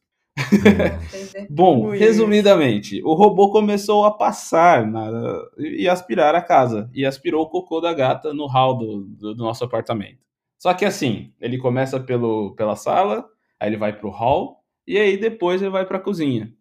[1.49, 5.11] Bom, resumidamente, o robô começou a passar na,
[5.59, 6.90] e aspirar a casa.
[6.95, 10.19] E aspirou o cocô da gata no hall do, do, do nosso apartamento.
[10.59, 13.27] Só que assim, ele começa pelo, pela sala,
[13.59, 16.53] aí ele vai pro hall, e aí depois ele vai pra cozinha.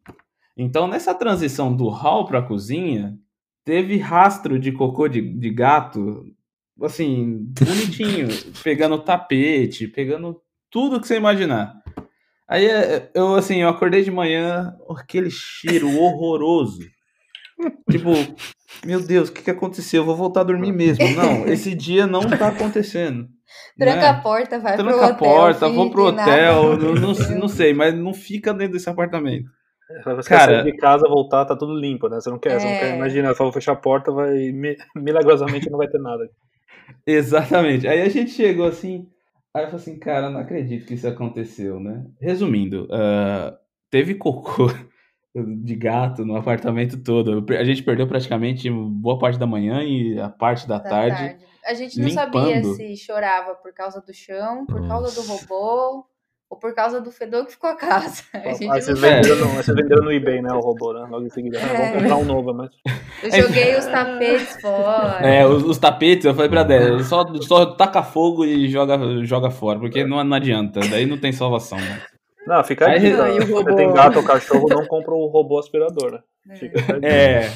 [0.56, 3.18] Então, nessa transição do hall pra cozinha,
[3.64, 6.26] teve rastro de cocô de, de gato,
[6.82, 8.28] assim, bonitinho,
[8.64, 11.82] pegando tapete, pegando tudo que você imaginar.
[12.50, 12.68] Aí
[13.14, 16.80] eu, assim, eu acordei de manhã, aquele cheiro horroroso.
[17.92, 18.10] tipo,
[18.84, 20.02] meu Deus, o que, que aconteceu?
[20.02, 21.08] Eu vou voltar a dormir mesmo.
[21.16, 23.28] Não, esse dia não tá acontecendo.
[23.78, 24.08] Tranca né?
[24.08, 25.16] a porta, vai Tranca pro hotel.
[25.16, 26.78] Tranca a porta, vou pro hotel.
[26.78, 29.48] Não, não, não, sei, mas não fica dentro desse apartamento.
[30.06, 32.20] Você Cara, sair de casa, voltar, tá tudo limpo, né?
[32.20, 32.60] Você não quer, é...
[32.60, 32.96] você não quer é.
[32.96, 34.52] imaginar, só vou fechar a porta, vai
[34.96, 36.30] milagrosamente não vai ter nada.
[37.06, 37.88] Exatamente.
[37.88, 39.08] Aí a gente chegou assim,
[39.56, 42.06] Aí eu falei assim, cara, não acredito que isso aconteceu, né?
[42.22, 43.58] Resumindo, uh,
[43.90, 44.68] teve cocô
[45.64, 47.46] de gato no apartamento todo.
[47.54, 51.46] A gente perdeu praticamente boa parte da manhã e a parte da, da tarde, tarde.
[51.66, 52.34] A gente não limpando.
[52.34, 54.88] sabia se chorava por causa do chão, por Nossa.
[54.88, 56.06] causa do robô,
[56.50, 58.24] ou por causa do fedor que ficou a casa.
[58.34, 61.08] A gente ah, vocês, venderam no, vocês venderam no eBay, né, o robô, né?
[61.10, 61.60] Logo em seguida.
[61.60, 61.92] É.
[61.92, 62.72] Vamos comprar um novo, mas...
[63.24, 65.28] Eu joguei os tapetes fora.
[65.28, 69.50] É, os, os tapetes, eu falei pra Débora, só, só taca fogo e joga, joga
[69.50, 72.02] fora, porque não, não adianta, daí não tem salvação, né?
[72.48, 73.06] Não, fica aí.
[73.06, 73.64] aí não, robô...
[73.64, 76.12] Você tem gato ou cachorro, não compra o robô aspirador,
[76.46, 76.56] né?
[76.56, 77.52] Fica é.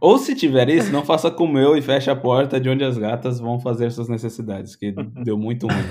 [0.00, 2.96] Ou se tiver isso, não faça como eu e feche a porta de onde as
[2.96, 5.84] gatas vão fazer suas necessidades, que deu muito ruim.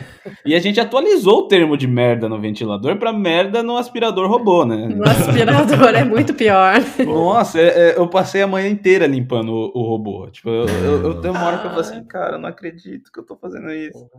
[0.45, 4.65] E a gente atualizou o termo de merda no ventilador para merda no aspirador robô,
[4.65, 4.87] né?
[4.87, 6.75] No aspirador é muito pior.
[7.05, 10.27] Nossa, é, é, eu passei a manhã inteira limpando o, o robô.
[10.29, 13.11] Tipo, eu, eu, eu tenho uma hora que eu falo assim, cara, eu não acredito
[13.11, 14.09] que eu tô fazendo isso.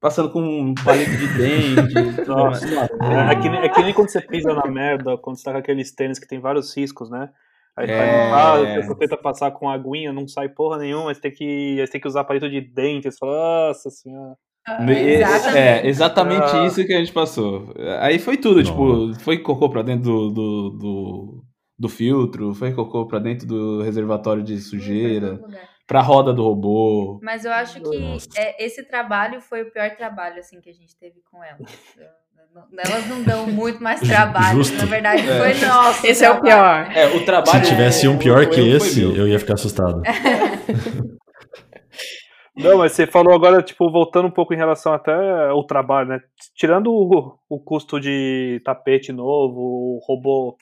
[0.00, 1.94] Passando com um palito de dente.
[2.28, 5.52] Nossa, é, é, que, é que nem quando você pisa na merda, quando você tá
[5.52, 7.30] com aqueles tênis que tem vários riscos, né?
[7.78, 8.32] Aí é...
[8.32, 12.08] ah, você tenta passar com aguinha, não sai porra nenhuma, mas tem que, tem que
[12.08, 13.10] usar palito de dente.
[13.10, 14.36] Você fala, nossa senhora.
[14.66, 15.56] Ah, exatamente.
[15.56, 16.66] É, exatamente ah.
[16.66, 17.72] isso que a gente passou.
[18.00, 21.44] Aí foi tudo, tipo, foi cocô pra dentro do, do, do,
[21.78, 25.40] do, filtro, foi cocô pra dentro do reservatório de sujeira,
[25.86, 27.18] pra roda do robô.
[27.22, 30.94] Mas eu acho que é, esse trabalho foi o pior trabalho, assim, que a gente
[30.96, 31.58] teve com ela.
[32.76, 34.58] Elas não dão muito mais trabalho.
[34.58, 34.76] Justo.
[34.76, 35.38] Na verdade, é.
[35.38, 36.06] foi nosso.
[36.06, 36.38] Esse trabalho.
[36.38, 36.96] é o pior.
[36.96, 37.64] É, o trabalho.
[37.64, 40.02] Se tivesse um pior que esse, eu ia ficar assustado.
[42.58, 45.12] Não, mas você falou agora, tipo, voltando um pouco em relação até
[45.48, 46.20] ao trabalho, né?
[46.56, 50.56] Tirando o, o custo de tapete novo, o robô,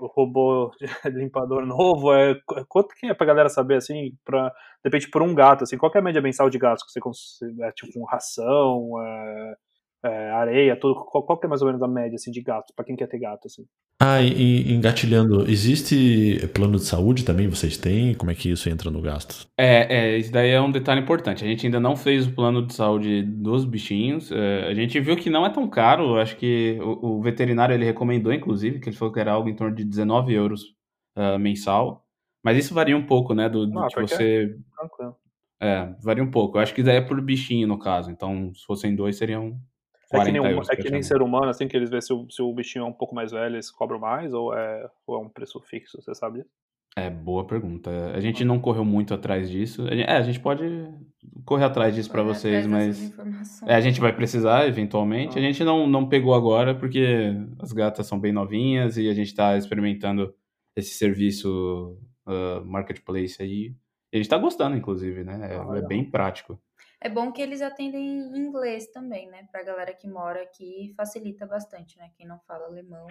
[0.00, 0.70] o robô
[1.04, 2.34] limpador novo, é,
[2.66, 4.54] quanto que é pra galera saber, assim, pra, de
[4.86, 7.62] repente, por um gato, assim, qual é a média mensal de gatos que você consegue,
[7.62, 9.54] é, tipo, com ração, é,
[10.04, 10.96] é, areia, tudo.
[10.96, 13.06] Qual, qual que é mais ou menos a média assim, de gatos, para quem quer
[13.06, 13.46] ter gato?
[13.46, 13.64] Assim?
[14.00, 17.48] Ah, e, engatilhando, existe plano de saúde também?
[17.48, 18.14] Vocês têm?
[18.14, 19.46] Como é que isso entra no gasto?
[19.56, 21.44] É, é isso daí é um detalhe importante.
[21.44, 24.32] A gente ainda não fez o plano de saúde dos bichinhos.
[24.32, 26.16] É, a gente viu que não é tão caro.
[26.16, 29.54] Acho que o, o, veterinário ele recomendou, inclusive, que ele falou que era algo em
[29.54, 30.74] torno de 19 euros
[31.16, 32.04] uh, mensal.
[32.42, 33.48] Mas isso varia um pouco, né?
[33.48, 34.56] Do, do ah, que você.
[34.76, 35.16] Tranquilo.
[35.60, 36.58] É, varia um pouco.
[36.58, 38.10] Eu acho que daí é por bichinho, no caso.
[38.10, 39.60] Então, se fossem dois, seriam
[40.12, 42.42] é que nem, é que nem ser humano, assim, que eles veem se o, se
[42.42, 45.28] o bichinho é um pouco mais velho, eles cobram mais, ou é, ou é um
[45.28, 46.50] preço fixo, você sabe disso?
[46.94, 47.90] É, boa pergunta.
[48.14, 49.86] A gente não correu muito atrás disso.
[49.88, 50.64] É, a gente pode
[51.44, 53.12] correr atrás disso para vocês, mas
[53.66, 55.38] é, a gente vai precisar eventualmente.
[55.38, 55.40] Ah.
[55.40, 59.28] A gente não, não pegou agora porque as gatas são bem novinhas e a gente
[59.28, 60.34] está experimentando
[60.76, 61.96] esse serviço
[62.26, 63.74] uh, marketplace aí.
[64.12, 65.54] E a gente está gostando, inclusive, né?
[65.54, 66.60] É, ah, é bem prático.
[67.04, 69.44] É bom que eles atendem em inglês também, né?
[69.50, 72.10] Pra galera que mora aqui, facilita bastante, né?
[72.16, 73.08] Quem não fala alemão.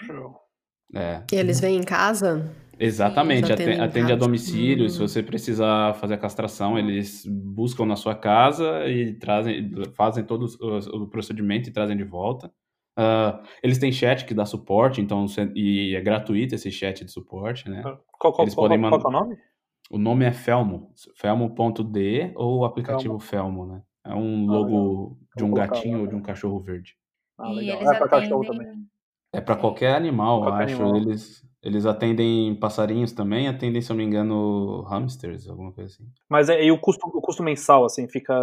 [0.95, 1.21] É.
[1.30, 2.49] E eles vêm em casa?
[2.80, 4.84] Exatamente, atende, atende a domicílio.
[4.84, 4.89] Uhum.
[4.89, 10.45] Se você precisar fazer a castração, eles buscam na sua casa e trazem, fazem todo
[10.93, 12.47] o, procedimento e trazem de volta.
[12.97, 17.69] Uh, eles têm chat que dá suporte, então e é gratuito esse chat de suporte,
[17.69, 17.82] né?
[17.84, 19.38] Qual, qual, eles qual, podem qual, qual é o nome?
[19.91, 23.82] O nome é Felmo, felmo.de ou o aplicativo Felmo, Felmo né?
[24.06, 26.95] É um ah, logo ah, de um gatinho ou de um cachorro verde.
[27.38, 28.67] Ah, e eles é para cachorro também.
[29.34, 30.82] É para qualquer animal, qualquer acho.
[30.82, 30.95] Animal.
[30.95, 36.08] Eles, eles atendem passarinhos também, atendem, se eu não me engano, hamsters, alguma coisa assim.
[36.30, 38.34] Mas é, e o custo, o custo mensal, assim, fica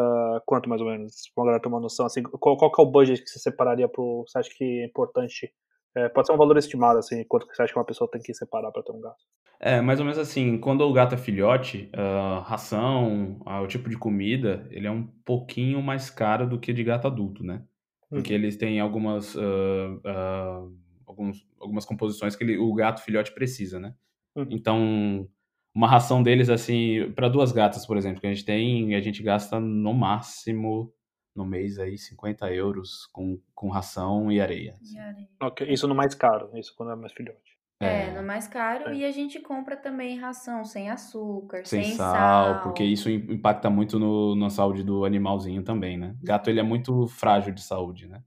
[0.45, 1.31] quanto mais ou menos?
[1.35, 3.89] Pra galera ter uma noção, assim, qual, qual que é o budget que você separaria
[3.89, 4.25] pro.
[4.29, 5.51] Você acha que é importante?
[5.99, 8.21] É, pode ser um valor estimado, assim, quanto que você acha que uma pessoa tem
[8.21, 9.25] que separar para ter um gato?
[9.61, 13.91] É, mais ou menos assim, quando o gato é filhote, uh, ração, uh, o tipo
[13.91, 17.65] de comida, ele é um pouquinho mais caro do que de gato adulto, né?
[18.09, 18.39] Porque uhum.
[18.39, 20.73] eles têm algumas, uh,
[21.05, 23.95] alguns, algumas composições que ele, o gato filhote precisa, né?
[24.37, 24.47] Uhum.
[24.51, 25.29] Então,
[25.75, 29.23] uma ração deles, assim, para duas gatas, por exemplo, que a gente tem, a gente
[29.25, 30.93] gasta no máximo
[31.39, 34.75] no mês aí 50 euros com, com ração e areia.
[34.83, 34.97] assim.
[34.97, 35.29] E areia.
[35.41, 37.57] Ok, Isso no mais caro, isso quando é mais filhote.
[37.81, 38.89] É, no mais caro.
[38.89, 38.95] É.
[38.97, 43.71] E a gente compra também ração sem açúcar, sem, sem, sal, porque isso im- impacta
[43.71, 46.17] muito no, na saúde do animalzinho também, né?
[46.21, 48.21] Gato, ele é muito frágil de saúde, né?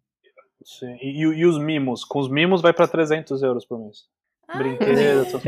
[0.63, 0.95] Sim.
[1.01, 2.05] E, e os mimos?
[2.05, 4.07] Com os mimos vai pra 300 euros por mês.
[4.53, 5.41] Ai, Brinquedos, essas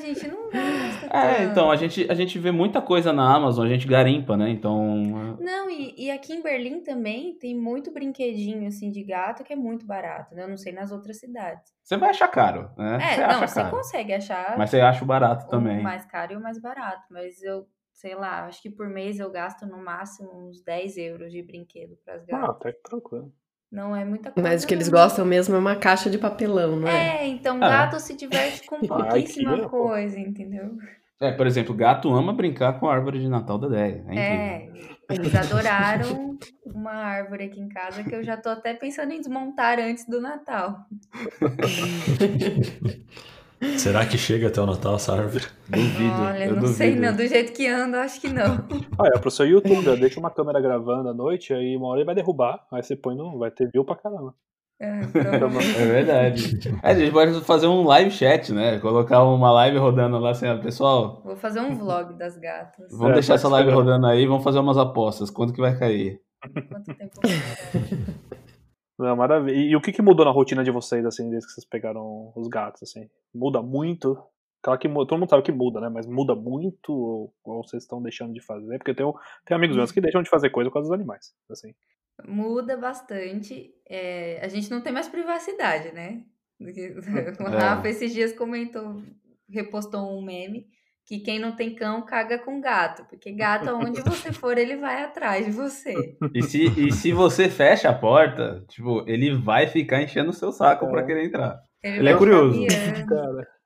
[0.00, 1.50] gente não gasta É, tanto.
[1.50, 4.50] então, a gente, a gente vê muita coisa na Amazon, a gente garimpa, né?
[4.50, 9.52] Então, Não, e, e aqui em Berlim também tem muito brinquedinho assim de gato que
[9.52, 10.44] é muito barato, né?
[10.44, 11.72] Eu não sei nas outras cidades.
[11.82, 12.96] você vai achar caro, né?
[12.96, 13.76] É, você não, acha você caro.
[13.76, 15.82] consegue achar Mas você acha o barato o também.
[15.82, 19.30] mais caro e o mais barato, mas eu, sei lá, acho que por mês eu
[19.30, 22.58] gasto no máximo uns 10 euros de brinquedo para as Ah, gatas.
[22.58, 23.32] tá tranquilo.
[23.70, 24.48] Não é muita coisa.
[24.48, 27.22] Mas o que eles gostam mesmo é uma caixa de papelão, não é?
[27.22, 27.68] É, então Ah.
[27.68, 29.68] gato se diverte com pouquíssima pô.
[29.68, 30.76] coisa, entendeu?
[31.20, 34.04] É, por exemplo, gato ama brincar com a árvore de Natal da Deia.
[34.08, 34.18] É.
[34.18, 34.68] É,
[35.10, 39.78] eles adoraram uma árvore aqui em casa que eu já tô até pensando em desmontar
[39.78, 40.78] antes do Natal.
[43.78, 45.44] Será que chega até o Natal essa árvore?
[45.68, 46.22] Duvido.
[46.22, 46.76] Olha, eu não duvido.
[46.76, 48.64] sei não, do jeito que ando, acho que não.
[48.98, 52.00] Ah, é pro seu YouTube, ó, deixa uma câmera gravando à noite, aí uma hora
[52.00, 53.38] ele vai derrubar, aí você põe no.
[53.38, 54.34] Vai ter view pra caramba.
[54.82, 55.76] É, provavelmente.
[55.78, 56.58] É verdade.
[56.82, 58.78] É, a gente pode fazer um live chat, né?
[58.78, 62.86] Colocar uma live rodando lá assim, ó, pessoal, Vou fazer um vlog das gatas.
[62.90, 65.28] vamos É, deixar essa live rodando aí, vamos fazer umas apostas.
[65.30, 66.18] Quanto que vai cair?
[66.70, 68.14] Quanto tempo vai durar?
[69.00, 69.56] Não, maravilha.
[69.56, 72.32] E, e o que, que mudou na rotina de vocês, assim, desde que vocês pegaram
[72.36, 73.08] os gatos, assim?
[73.34, 74.22] Muda muito?
[74.62, 75.88] Claro que todo mundo sabe que muda, né?
[75.88, 78.76] Mas muda muito ou, ou vocês estão deixando de fazer?
[78.76, 79.10] Porque tem,
[79.46, 81.74] tem amigos meus que deixam de fazer coisa por causa dos animais, assim.
[82.28, 83.74] Muda bastante.
[83.88, 86.22] É, a gente não tem mais privacidade, né?
[86.60, 87.58] O É.
[87.58, 89.02] Rafa esses dias comentou,
[89.48, 90.66] repostou um meme
[91.06, 95.02] que quem não tem cão caga com gato, porque gato aonde você for ele vai
[95.02, 95.94] atrás de você.
[96.34, 100.52] E se, e se você fecha a porta, tipo, ele vai ficar enchendo o seu
[100.52, 101.06] saco pra É.
[101.06, 101.60] querer entrar.
[101.82, 102.60] Ele, Ele é curioso.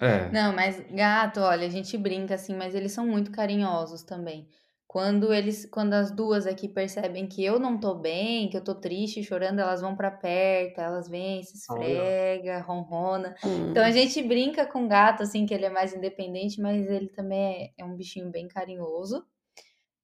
[0.00, 0.30] É.
[0.30, 4.46] Não, mas gato, olha, a gente brinca assim, mas eles são muito carinhosos também.
[4.88, 8.74] Quando eles, quando as duas aqui percebem que eu não tô bem, que eu tô
[8.74, 11.82] triste, chorando, elas vão pra perto, elas vêm, se Olha.
[11.82, 13.34] esfrega, ronrona.
[13.44, 13.70] Hum.
[13.70, 17.08] Então a gente brinca com o gato, assim, que ele é mais independente, mas ele
[17.10, 19.26] também é, é um bichinho bem carinhoso.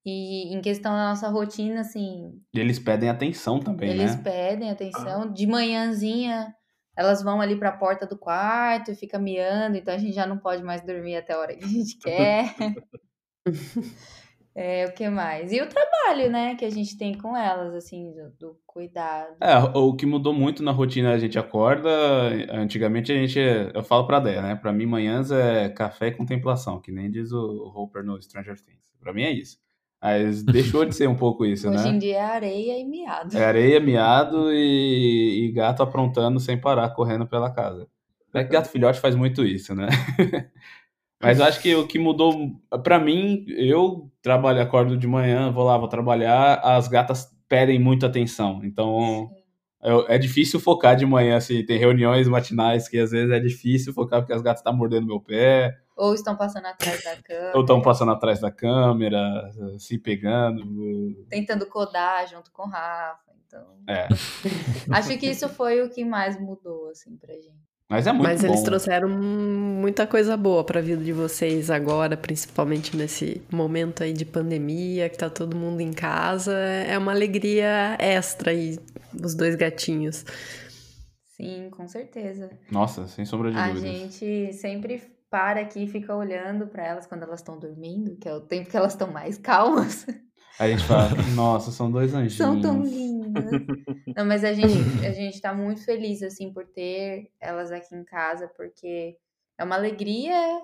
[0.05, 4.23] E em questão da nossa rotina, assim, E eles pedem atenção também, eles né?
[4.23, 5.33] pedem atenção.
[5.33, 6.55] De manhãzinha,
[6.95, 10.39] elas vão ali pra porta do quarto e fica miando, então a gente já não
[10.39, 12.55] pode mais dormir até a hora que a gente quer.
[14.55, 15.51] É, o que mais?
[15.51, 19.35] E o trabalho, né, que a gente tem com elas, assim, do, do cuidado.
[19.41, 21.91] É, o que mudou muito na rotina, a gente acorda,
[22.53, 26.81] antigamente a gente, eu falo pra Déia, né, pra mim manhãs é café e contemplação,
[26.81, 29.59] que nem diz o Hopper no Stranger Things, pra mim é isso.
[30.01, 31.99] Mas deixou de ser um pouco isso, Hoje em né?
[31.99, 33.37] dia é areia e miado.
[33.37, 37.89] É areia, miado e, e gato aprontando sem parar, correndo pela casa.
[38.33, 39.89] É que gato filhote faz muito isso, né?
[41.25, 42.51] Mas acho que o que mudou,
[42.83, 48.07] pra mim, eu trabalho, acordo de manhã, vou lá, vou trabalhar, as gatas pedem muita
[48.07, 48.61] atenção.
[48.65, 49.31] Então,
[49.83, 53.93] eu- é difícil focar de manhã, assim, tem reuniões matinais que às vezes é difícil
[53.93, 57.61] focar porque as gatas estão mordendo meu pé, Ou estão passando atrás da cama, ou
[57.61, 60.65] estão passando atrás da câmera, se pegando.
[61.31, 63.23] tentando codar junto com o Rafa.
[63.47, 64.09] Então, É,
[64.91, 67.74] acho que isso foi o que mais mudou, assim, pra gente.
[67.89, 68.49] Mas é muito Mas bom.
[68.49, 74.25] eles trouxeram muita coisa boa pra vida de vocês agora, principalmente nesse momento aí de
[74.25, 76.53] pandemia, que tá todo mundo em casa.
[76.55, 78.79] É uma alegria extra aí,
[79.23, 80.25] os dois gatinhos.
[81.37, 82.51] Sim, com certeza.
[82.71, 83.83] Nossa, sem sombra de A dúvidas.
[83.91, 88.35] gente sempre para aqui e fica olhando pra elas quando elas estão dormindo, que é
[88.35, 90.07] o tempo que elas estão mais calmas.
[90.59, 92.37] Aí a gente fala, nossa, são dois anjinhos.
[92.37, 93.45] São tão lindas.
[94.17, 98.05] Não, mas a gente, a gente tá muito feliz, assim, por ter elas aqui em
[98.05, 99.17] casa, porque
[99.59, 100.63] é uma alegria,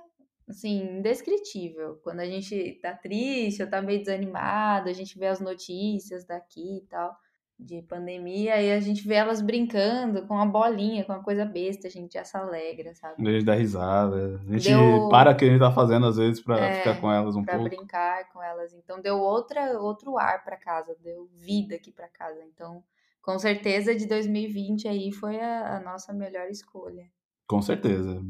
[0.48, 2.00] assim, indescritível.
[2.04, 6.78] Quando a gente tá triste ou tá meio desanimado, a gente vê as notícias daqui
[6.78, 7.16] e tal,
[7.62, 11.86] de pandemia, e a gente vê elas brincando com uma bolinha, com uma coisa besta,
[11.88, 13.28] a gente já se alegra, sabe?
[13.28, 14.40] A gente dá risada.
[14.48, 17.00] A gente Deu- para o que a gente tá fazendo às vezes pra É, ficar
[17.00, 17.68] com elas um Pra pouco.
[17.68, 18.72] brincar com elas.
[18.72, 22.40] Então deu outra, outro ar pra casa, deu vida aqui pra casa.
[22.44, 22.82] Então,
[23.22, 27.04] com certeza de 2020 aí foi a, a nossa melhor escolha.
[27.46, 28.22] Com certeza.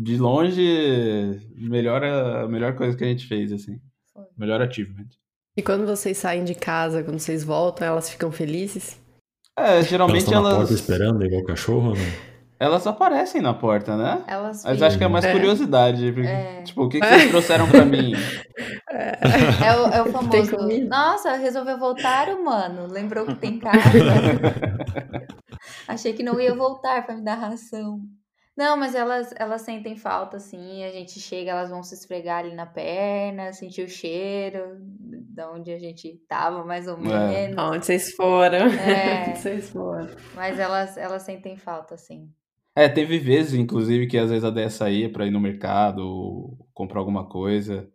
[0.00, 0.60] De longe,
[1.56, 3.80] melhor, a melhor coisa que a gente fez, assim.
[4.12, 4.24] Foi.
[4.36, 5.06] Melhor achievement.
[5.56, 9.00] E quando vocês saem de casa, quando vocês voltam, elas ficam felizes?
[9.58, 10.58] É, Elas geralmente estão na elas.
[10.58, 12.12] porta esperando, igual cachorro, né?
[12.58, 14.22] Elas aparecem na porta, né?
[14.26, 15.32] Elas Mas acho que é mais É.
[15.32, 16.12] curiosidade.
[16.12, 16.62] porque, É.
[16.62, 18.12] Tipo, o que, que vocês trouxeram pra mim?
[18.90, 20.56] É o, é o famoso.
[20.88, 22.86] Nossa, resolveu voltar, humano.
[22.90, 23.80] Lembrou que tem casa.
[25.88, 28.00] Achei que não ia voltar pra me dar ração.
[28.56, 30.82] Não, mas elas, elas sentem falta, assim.
[30.84, 35.70] A gente chega, elas vão se esfregar ali na perna, sentir o cheiro da onde
[35.70, 37.48] a gente tava, mais ou É.
[37.48, 37.58] menos.
[37.62, 38.66] Onde vocês foram?
[38.68, 39.28] É.
[39.28, 40.08] Onde vocês foram?
[40.34, 42.30] Mas elas, elas sentem falta, assim.
[42.74, 46.66] É, teve vezes, inclusive, que às vezes a Déia saía pra ir no mercado ou
[46.72, 47.88] comprar alguma coisa.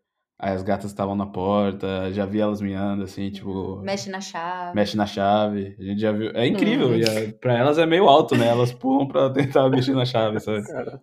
[0.43, 4.75] Aí as gatas estavam na porta, já vi elas miando, assim, tipo, Mexe na chave.
[4.75, 5.75] mexe na chave.
[5.79, 6.31] A gente já viu.
[6.33, 6.95] É incrível, Hum.
[6.97, 8.47] e a- pra elas é meio alto, né?
[8.47, 10.63] Elas pulam pra tentar mexer na chave, sabe?
[10.65, 10.99] Cara.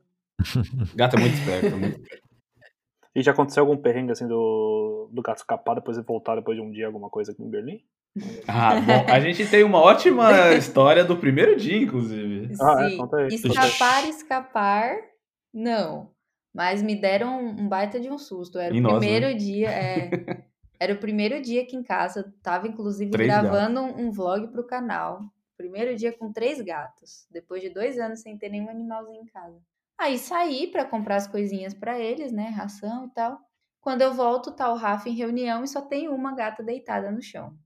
[0.96, 2.00] Gata é muito esperta, muito
[3.14, 6.62] E já aconteceu algum perrengue assim do, do gato escapar depois de voltar depois de
[6.62, 7.78] um dia, alguma coisa aqui em Berlim?
[8.48, 12.54] Ah, bom, a gente tem uma ótima história do primeiro dia, inclusive.
[12.60, 12.88] Ah, é?
[12.90, 12.96] Sim.
[12.96, 13.28] Conta aí.
[13.28, 14.96] Escapar, escapar,
[15.54, 16.10] não.
[16.58, 18.58] Mas me deram um baita de um susto.
[18.58, 19.34] Era Em o nós, primeiro né?
[19.34, 20.10] dia, é,
[20.80, 22.18] era o primeiro dia aqui em casa.
[22.18, 25.22] Eu Tava, inclusive, Três gravando um, um vlog pro canal.
[25.56, 27.28] Primeiro dia com três gatos.
[27.30, 29.56] Depois de dois anos sem ter nenhum animalzinho em casa.
[29.96, 32.48] Aí saí pra comprar as coisinhas pra eles, né?
[32.48, 33.38] Ração e tal.
[33.80, 37.22] Quando eu volto, tá o Rafa em reunião e só tem uma gata deitada no
[37.22, 37.56] chão.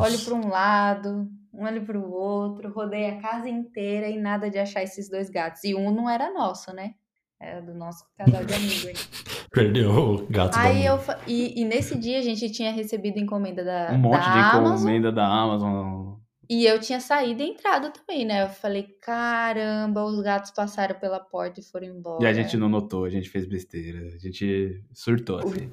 [0.00, 4.58] Olho para um lado, olho para o outro, rodei a casa inteira e nada de
[4.58, 5.64] achar esses dois gatos.
[5.64, 6.94] E um não era nosso, né?
[7.40, 9.08] Era do nosso casal de amigos.
[9.52, 13.64] Perdeu o gato Aí eu fa- e, e nesse dia a gente tinha recebido encomenda
[13.64, 16.16] da, Um monte da de Amazon encomenda da Amazon.
[16.50, 18.42] e eu tinha saído e entrado também, né?
[18.42, 22.24] Eu falei, caramba, os gatos passaram pela porta e foram embora.
[22.24, 24.00] E a gente não notou, a gente fez besteira.
[24.14, 25.70] A gente surtou, assim.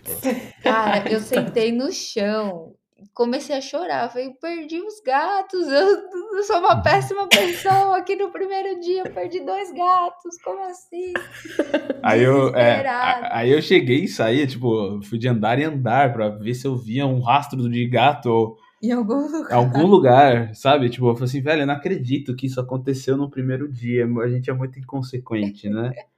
[0.62, 2.76] Cara, eu sentei no chão,
[3.14, 4.10] comecei a chorar.
[4.10, 5.98] Falei, perdi os gatos, eu,
[6.38, 7.98] eu sou uma péssima pessoa.
[7.98, 11.14] Aqui no primeiro dia eu perdi dois gatos, como assim?
[12.04, 12.86] Aí eu, é,
[13.32, 16.76] aí eu cheguei e saí, tipo, fui de andar em andar pra ver se eu
[16.78, 19.54] via um rastro de gato ou Em algum em lugar.
[19.58, 20.88] algum lugar, sabe?
[20.90, 24.06] Tipo, eu falei assim, velho, eu não acredito que isso aconteceu no primeiro dia.
[24.06, 25.92] A gente é muito inconsequente, né?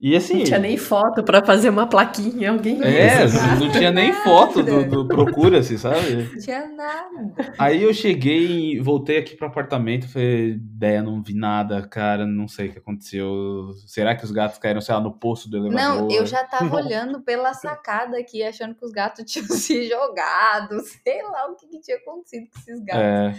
[0.00, 0.38] E assim.
[0.38, 2.52] Não tinha nem foto pra fazer uma plaquinha.
[2.52, 3.26] Alguém É,
[3.58, 6.28] não tinha nem foto do, do Procura-se, sabe?
[6.32, 7.52] Não tinha nada.
[7.58, 12.46] Aí eu cheguei e voltei aqui pro apartamento, falei, ideia, não vi nada, cara, não
[12.46, 13.72] sei o que aconteceu.
[13.88, 15.80] Será que os gatos caíram, sei lá, no poço do elevador?
[15.80, 20.80] Não, eu já tava olhando pela sacada aqui, achando que os gatos tinham se jogado.
[20.80, 23.02] Sei lá o que, que tinha acontecido com esses gatos.
[23.02, 23.34] É.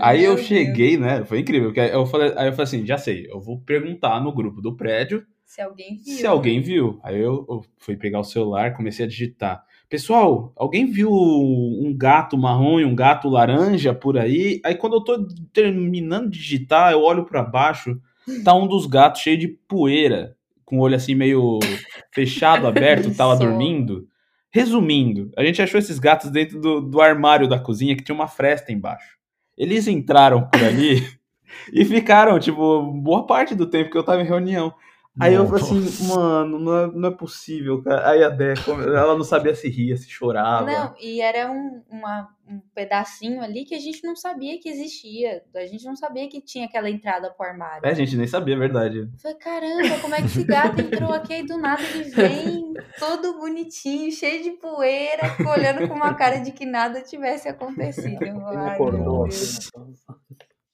[0.00, 1.24] Aí eu "Meu Deus." cheguei, né?
[1.26, 1.68] Foi incrível.
[1.74, 4.74] Porque eu falei, aí eu falei assim, já sei, eu vou perguntar no grupo do
[4.74, 6.16] prédio Se alguém viu.
[6.16, 7.00] se alguém viu.
[7.02, 9.64] Aí eu, eu fui pegar o celular, comecei a digitar.
[9.88, 14.60] Pessoal, alguém viu um gato marrom e um gato laranja por aí?
[14.64, 18.00] Aí quando eu tô terminando de digitar, eu olho pra baixo,
[18.44, 21.58] tá um dos gatos cheio de poeira, com o olho assim meio
[22.14, 24.06] fechado, aberto, tava dormindo.
[24.52, 28.28] Resumindo, a gente achou esses gatos dentro do, do armário da cozinha que tinha uma
[28.28, 29.18] fresta embaixo.
[29.58, 31.04] Eles entraram por ali
[31.72, 34.72] e ficaram, tipo, boa parte do tempo que eu tava em reunião.
[35.18, 38.08] Aí eu falei assim, mano, não é, não é possível, cara.
[38.10, 40.64] Aí a Dé, como- ela não sabia se ria, se chorava.
[40.70, 45.42] Não, e era um, uma- um pedacinho ali que a gente não sabia que existia.
[45.54, 47.84] A gente não sabia que tinha aquela entrada pro armário.
[47.84, 49.08] É, a gente nem sabia, é verdade.
[49.20, 53.38] Falei, caramba, como é que esse gato entrou aqui e do nada ele vem todo
[53.38, 58.18] bonitinho, cheio de poeira, olhando com uma cara de que nada tivesse acontecido.
[58.46, 58.78] Ai.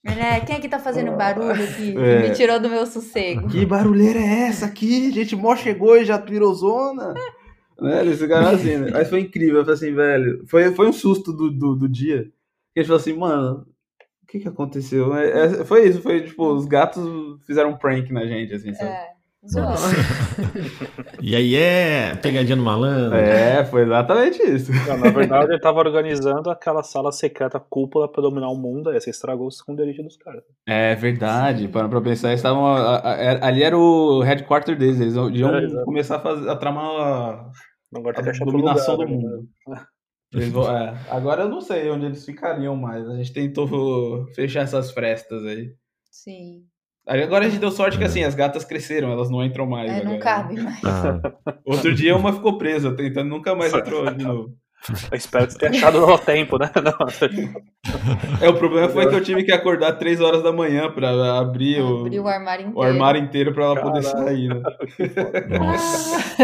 [0.05, 1.91] É, quem é que tá fazendo barulho aqui?
[1.93, 2.29] Que É.
[2.29, 3.47] me tirou do meu sossego.
[3.49, 5.11] Que barulheira é essa aqui?
[5.11, 7.13] Gente, mó chegou e já virou zona.
[7.79, 8.01] né?
[8.01, 8.91] Eles ficaram assim, né?
[8.91, 10.43] Mas foi incrível, eu falei assim, velho.
[10.47, 12.23] Foi, foi um susto do, do, do dia.
[12.73, 13.67] Que a gente falou assim, mano,
[14.23, 15.13] o que que aconteceu?
[15.15, 17.03] É, é, foi isso, foi tipo, os gatos
[17.45, 18.89] fizeram um prank na gente, assim, sabe?
[18.89, 19.07] É,
[21.21, 23.15] E aí é pegadinha no malandro.
[23.17, 24.71] É, foi exatamente isso.
[24.71, 28.99] Não, na verdade, ele tava organizando aquela sala secreta cúpula pra dominar o mundo, aí
[28.99, 30.43] você estragou o esconderijo dos caras.
[30.67, 32.65] É verdade, para pra pensar, eles estavam.
[32.65, 36.55] a- a- a- Ali era o headquarter deles, eles iam É, começar a, fazer, a
[36.55, 37.51] tramar a,
[37.95, 39.17] Agora tem a outro dominação lugar, do né?
[40.33, 40.51] mundo.
[40.51, 43.07] Vão- é, agora eu não sei onde eles ficariam mais.
[43.09, 45.71] A gente tentou fechar essas frestas aí.
[46.11, 46.63] Sim.
[47.07, 49.89] Agora a gente deu sorte que assim, as gatas cresceram, elas não entram mais.
[49.89, 50.19] É, não agora.
[50.19, 50.81] cabe mais.
[50.83, 51.21] Ah,
[51.65, 54.49] Outro dia uma ficou presa, tentando nunca mais entrou de novo.
[55.11, 56.69] Eu espero que você tenha achado no tempo, né?
[56.83, 56.93] Não,
[58.39, 61.81] É, o problema foi que eu tive que acordar 3 horas da manhã pra abrir
[61.81, 62.77] o, o armário inteiro.
[62.79, 64.27] o armário inteiro pra ela poder Caralho.
[64.27, 64.61] sair, né?
[65.57, 66.43] nossa.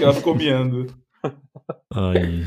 [0.00, 0.86] Ela ficou miando.
[1.94, 2.44] Ai.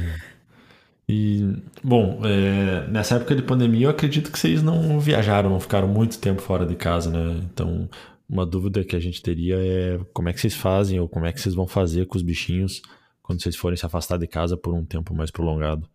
[1.07, 5.87] E, bom, é, nessa época de pandemia, eu acredito que vocês não viajaram, não ficaram
[5.87, 7.41] muito tempo fora de casa, né?
[7.51, 7.87] Então,
[8.27, 11.31] uma dúvida que a gente teria é como é que vocês fazem ou como é
[11.31, 12.81] que vocês vão fazer com os bichinhos
[13.21, 15.87] quando vocês forem se afastar de casa por um tempo mais prolongado.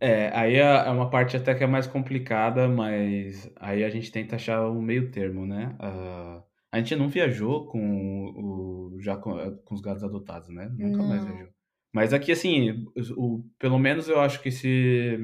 [0.00, 4.10] É, aí é, é uma parte até que é mais complicada, mas aí a gente
[4.10, 5.76] tenta achar o meio termo, né?
[5.78, 10.70] Uh, a gente não viajou com o já com, com os gatos adotados, né?
[10.76, 11.08] Nunca não.
[11.08, 11.48] mais viajou.
[11.92, 12.86] Mas aqui, assim,
[13.16, 15.18] o, pelo menos eu acho que se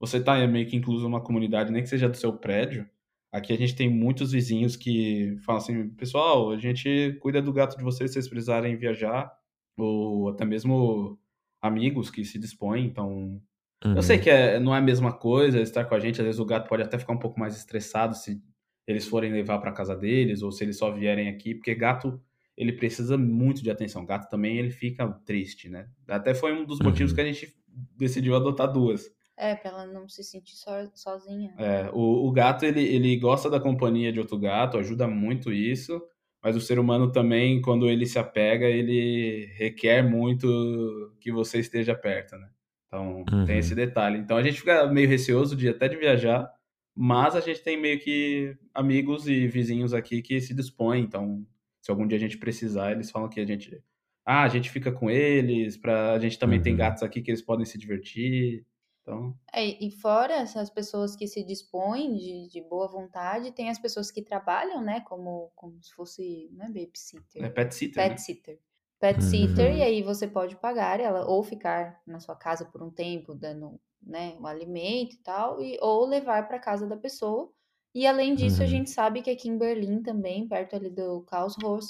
[0.00, 2.88] você tá meio que incluso numa comunidade, nem que seja do seu prédio,
[3.32, 7.76] aqui a gente tem muitos vizinhos que falam assim, pessoal, a gente cuida do gato
[7.76, 9.30] de vocês se vocês precisarem viajar,
[9.76, 11.18] ou até mesmo
[11.60, 13.40] amigos que se dispõem, então...
[13.84, 13.94] Uhum.
[13.94, 14.22] Eu sei uhum.
[14.22, 16.68] que é, não é a mesma coisa estar com a gente, às vezes o gato
[16.68, 18.42] pode até ficar um pouco mais estressado se
[18.88, 22.20] eles forem levar para casa deles, ou se eles só vierem aqui, porque gato
[22.58, 24.04] ele precisa muito de atenção.
[24.04, 25.88] Gato também ele fica triste, né?
[26.08, 27.14] Até foi um dos motivos uhum.
[27.14, 27.56] que a gente
[27.96, 29.08] decidiu adotar duas.
[29.36, 31.54] É, pra ela não se sentir so, sozinha.
[31.56, 36.02] É, o, o gato ele, ele gosta da companhia de outro gato, ajuda muito isso,
[36.42, 41.94] mas o ser humano também, quando ele se apega, ele requer muito que você esteja
[41.94, 42.48] perto, né?
[42.88, 43.44] Então uhum.
[43.44, 44.18] tem esse detalhe.
[44.18, 46.50] Então a gente fica meio receoso de até de viajar,
[46.92, 51.46] mas a gente tem meio que amigos e vizinhos aqui que se dispõem, então
[51.88, 53.82] se algum dia a gente precisar, eles falam que a gente.
[54.22, 56.64] Ah, a gente fica com eles, pra, a gente também uhum.
[56.64, 58.66] tem gatos aqui que eles podem se divertir.
[59.00, 59.34] Então...
[59.54, 64.10] É, e fora essas pessoas que se dispõem de, de boa vontade, tem as pessoas
[64.10, 65.00] que trabalham, né?
[65.00, 67.42] Como, como se fosse, não é babysitter.
[67.42, 68.02] É pet sitter.
[68.02, 68.16] Pet né?
[68.18, 68.60] sitter.
[69.00, 69.78] Pet sitter, uhum.
[69.78, 73.80] e aí você pode pagar ela ou ficar na sua casa por um tempo, dando
[74.02, 77.50] né, um alimento e tal, e, ou levar para casa da pessoa
[77.94, 78.64] e além disso, uhum.
[78.64, 81.80] a gente sabe que aqui em Berlim também, perto ali do Karlsruhe,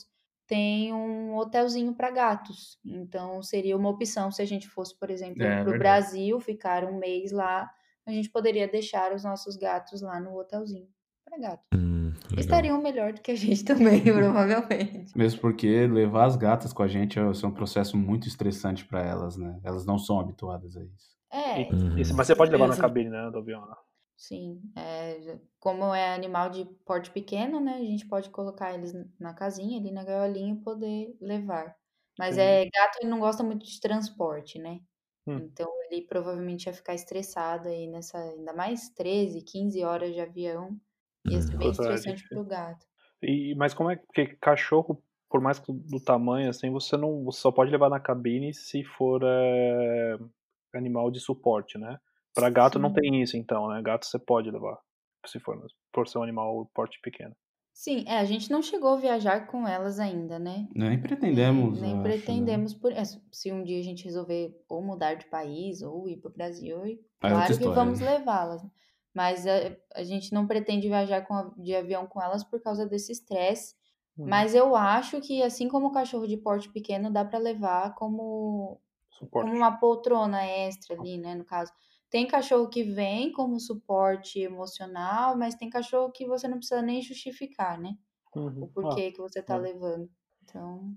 [0.46, 2.78] tem um hotelzinho para gatos.
[2.84, 6.84] Então seria uma opção se a gente fosse, por exemplo, é, para o Brasil, ficar
[6.84, 7.70] um mês lá,
[8.07, 10.88] a gente poderia deixar os nossos gatos lá no hotelzinho
[11.24, 11.62] para gato.
[11.74, 15.16] Hum, Estariam melhor do que a gente também, provavelmente.
[15.16, 19.03] Mesmo porque levar as gatas com a gente é, é um processo muito estressante para
[19.03, 19.61] elas, né?
[19.62, 21.18] Elas não são habituadas a isso.
[21.30, 21.70] É.
[21.70, 21.96] Uhum.
[21.96, 23.61] Mas você pode levar na cabine, né, do avião?
[23.66, 23.74] Né?
[24.19, 27.75] Sim, é, como é animal de porte pequeno, né?
[27.75, 31.77] A gente pode colocar eles na casinha, ali na gaiolinha e poder levar.
[32.19, 32.41] Mas Sim.
[32.41, 34.81] é gato ele não gosta muito de transporte, né?
[35.25, 35.39] Hum.
[35.39, 40.77] Então ele provavelmente ia ficar estressado aí nessa, ainda mais 13, 15 horas de avião.
[41.31, 42.85] Ia ser bem estressante pro gato.
[43.23, 47.41] E, mas como é que cachorro, por mais que do tamanho assim, você não você
[47.41, 50.19] só pode levar na cabine se for é,
[50.75, 52.01] animal de suporte, né?
[52.39, 52.82] Para gato Sim.
[52.82, 53.82] não tem isso, então, né?
[53.82, 54.78] Gato você pode levar,
[55.26, 55.61] se for
[55.93, 57.34] por ser um animal porte pequeno.
[57.72, 60.68] Sim, é, a gente não chegou a viajar com elas ainda, né?
[60.72, 61.78] Nem pretendemos.
[61.78, 62.03] É, nem acho, né?
[62.05, 62.78] pretendemos né?
[62.80, 66.30] por é, se um dia a gente resolver ou mudar de país ou ir para
[66.30, 68.18] o Brasil, é claro história, que vamos né?
[68.18, 68.64] levá-las.
[69.12, 73.11] Mas a, a, gente não pretende viajar com, de avião com elas por causa desse
[73.11, 73.74] estresse.
[74.16, 74.26] Hum.
[74.28, 78.80] Mas eu acho que assim como o cachorro de porte pequeno dá para levar como
[79.30, 81.72] como uma poltrona extra ali, né, no caso.
[82.11, 87.02] Tem cachorro que vem como suporte emocional, mas tem cachorro que você não precisa nem
[87.02, 87.94] justificar, né?
[88.34, 88.62] Uhum.
[88.62, 89.59] O porquê ah, que você tá é.
[89.59, 90.09] levando.
[90.42, 90.92] Então.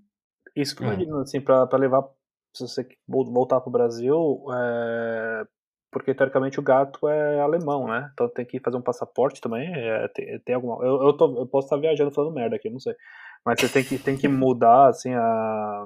[0.56, 0.94] Isso que eu é.
[0.94, 2.08] imagino, assim, pra, pra levar,
[2.56, 5.44] se você voltar pro Brasil, é...
[5.92, 8.10] porque teoricamente o gato é alemão, né?
[8.14, 9.70] Então tem que fazer um passaporte também.
[9.74, 10.84] É, tem, tem alguma.
[10.84, 12.96] Eu, eu, tô, eu posso estar viajando falando merda aqui, não sei.
[13.46, 15.86] Mas você tem que, tem que mudar, assim, a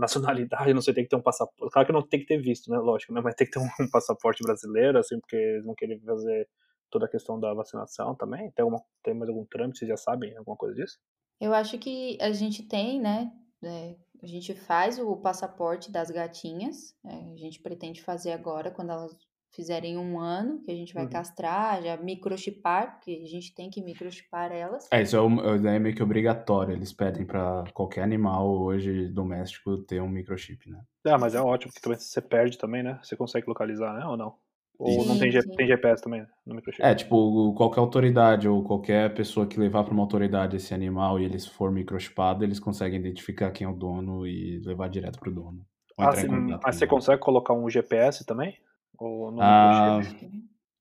[0.00, 1.72] nacionalidade, não sei, tem que ter um passaporte.
[1.72, 2.78] Claro que não tem que ter visto, né?
[2.78, 3.20] Lógico, né?
[3.22, 6.48] Mas tem que ter um, passaporte brasileiro, assim, porque eles vão querer fazer
[6.90, 8.50] toda a questão da vacinação também.
[8.50, 10.98] Tem, alguma, tem mais algum trâmite, vocês já sabem alguma coisa disso?
[11.40, 13.30] Eu acho que a gente tem, né?
[13.62, 16.94] É, a gente faz o passaporte das gatinhas.
[17.04, 19.16] É, a gente pretende fazer agora, quando elas
[19.52, 21.10] fizerem um ano, que a gente vai uhum.
[21.10, 24.88] castrar, já microchipar, porque a gente tem que microchipar elas.
[24.92, 26.74] É, isso é, é meio que obrigatório.
[26.74, 30.80] Eles pedem para qualquer animal hoje doméstico ter um microchip, né?
[31.06, 32.98] Ah, mas é ótimo, porque também você perde também, né?
[33.02, 34.06] Você consegue localizar, né?
[34.06, 34.34] Ou não?
[34.78, 36.82] Ou sim, não tem, tem, GPS também no microchip?
[36.82, 41.24] É, tipo, qualquer autoridade ou qualquer pessoa que levar para uma autoridade esse animal e
[41.24, 45.66] eles for microchipado, eles conseguem identificar quem é o dono e levar direto pro dono.
[45.98, 48.56] Ah, sim, mas você consegue colocar um GPS também?
[48.98, 50.00] Ou no ah,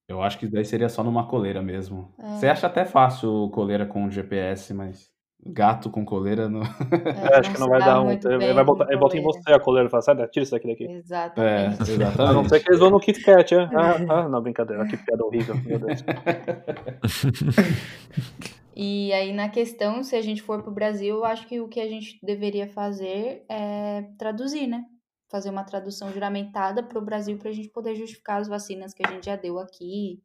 [0.07, 2.11] eu acho que daí seria só numa coleira mesmo.
[2.17, 2.35] É.
[2.35, 5.09] Você acha até fácil coleira com GPS, mas
[5.45, 6.61] gato com coleira não.
[6.61, 8.11] É, acho que não vai dar um.
[8.11, 10.67] Ele vai botar, ele bota em você a coleira e fala, sai, tira isso daqui
[10.67, 10.85] daqui.
[10.85, 11.91] Exatamente.
[11.91, 12.21] É, exatamente.
[12.21, 13.69] A não ser que eles vão no Kit Kat, é?
[13.73, 16.03] Ah, ah, não, brincadeira, que piada horrível, meu Deus.
[18.81, 21.67] E aí, na questão, se a gente for para o Brasil, eu acho que o
[21.67, 24.85] que a gente deveria fazer é traduzir, né?
[25.29, 29.05] Fazer uma tradução juramentada para o Brasil para a gente poder justificar as vacinas que
[29.05, 30.21] a gente já deu aqui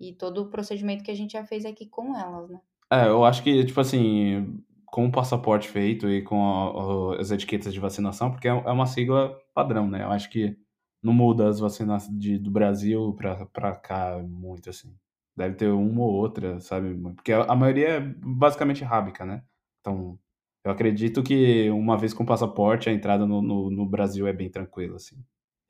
[0.00, 2.60] e todo o procedimento que a gente já fez aqui com elas, né?
[2.90, 7.30] É, eu acho que, tipo assim, com o passaporte feito e com a, a, as
[7.30, 10.02] etiquetas de vacinação, porque é, é uma sigla padrão, né?
[10.02, 10.56] Eu acho que
[11.02, 13.16] não muda as vacinas de, do Brasil
[13.52, 14.94] pra cá muito, assim.
[15.36, 16.94] Deve ter uma ou outra, sabe?
[17.14, 19.42] Porque a, a maioria é basicamente rábica, né?
[19.80, 20.18] Então,
[20.64, 24.50] eu acredito que uma vez com passaporte, a entrada no, no, no Brasil é bem
[24.50, 25.16] tranquila, assim.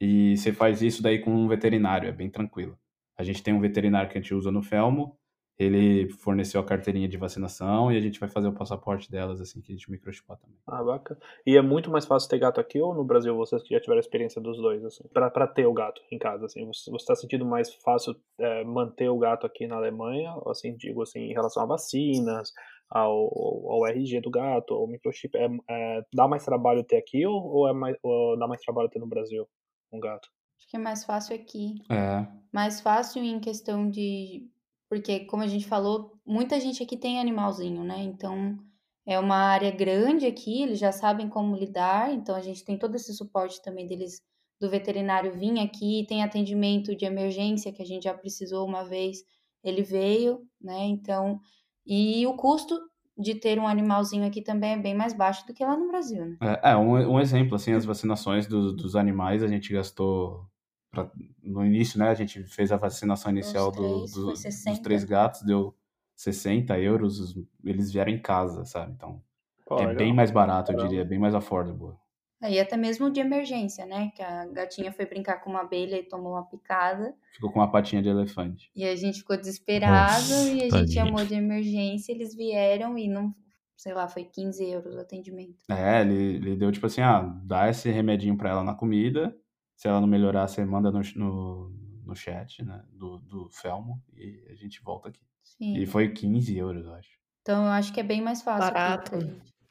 [0.01, 2.79] E você faz isso daí com um veterinário, é bem tranquilo.
[3.17, 5.17] A gente tem um veterinário que a gente usa no Felmo,
[5.59, 9.61] ele forneceu a carteirinha de vacinação e a gente vai fazer o passaporte delas assim
[9.61, 10.59] que a gente microchipar também.
[10.67, 11.21] Ah, bacana.
[11.47, 14.01] E é muito mais fácil ter gato aqui ou no Brasil, vocês que já tiveram
[14.01, 17.73] experiência dos dois, assim, para ter o gato em casa, assim, você está sentindo mais
[17.75, 22.53] fácil é, manter o gato aqui na Alemanha, assim, digo assim, em relação a vacinas,
[22.93, 27.43] ao, ao RG do gato, ao microchip, é, é, dá mais trabalho ter aqui ou,
[27.43, 29.49] ou, é mais, ou dá mais trabalho ter no Brasil
[29.93, 30.29] um gato?
[30.59, 31.83] Acho que é mais fácil aqui.
[31.91, 32.27] É.
[32.53, 34.49] Mais fácil em questão de
[34.93, 38.03] porque, como a gente falou, muita gente aqui tem animalzinho, né?
[38.03, 38.59] Então,
[39.07, 42.95] é uma área grande aqui, eles já sabem como lidar, então a gente tem todo
[42.95, 44.21] esse suporte também deles,
[44.61, 49.25] do veterinário vir aqui, tem atendimento de emergência que a gente já precisou uma vez,
[49.65, 50.85] ele veio, né?
[50.85, 51.41] Então,
[51.87, 52.79] e o custo
[53.19, 56.25] de ter um animalzinho aqui também é bem mais baixo do que lá no Brasil,
[56.25, 56.37] né?
[56.41, 60.47] É, é um, um exemplo, assim, as vacinações do, dos animais, a gente gastou
[60.91, 61.11] pra,
[61.43, 65.43] no início, né, a gente fez a vacinação inicial três, do, do, dos três gatos,
[65.43, 65.75] deu
[66.17, 68.93] 60 euros, eles vieram em casa, sabe?
[68.93, 69.23] Então,
[69.67, 69.97] Pô, é legal.
[69.97, 71.97] bem mais barato, eu diria, bem mais affordable.
[72.43, 74.11] Aí até mesmo de emergência, né?
[74.17, 77.15] Que a gatinha foi brincar com uma abelha e tomou uma picada.
[77.33, 78.71] Ficou com uma patinha de elefante.
[78.75, 83.09] E a gente ficou desesperado Nossa, e a gente chamou de emergência, eles vieram e
[83.09, 83.33] não,
[83.77, 85.65] sei lá, foi 15 euros o atendimento.
[85.71, 89.35] É, ele, ele deu tipo assim, ah, dá esse remedinho pra ela na comida
[89.83, 91.69] se ela não melhorar, você manda no, no,
[92.05, 95.21] no chat né, do, do Felmo e a gente volta aqui.
[95.43, 95.77] Sim.
[95.77, 97.11] E foi 15 euros, eu acho.
[97.41, 98.73] Então eu acho que é bem mais fácil.
[98.73, 99.17] Barato.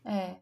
[0.03, 0.35] É.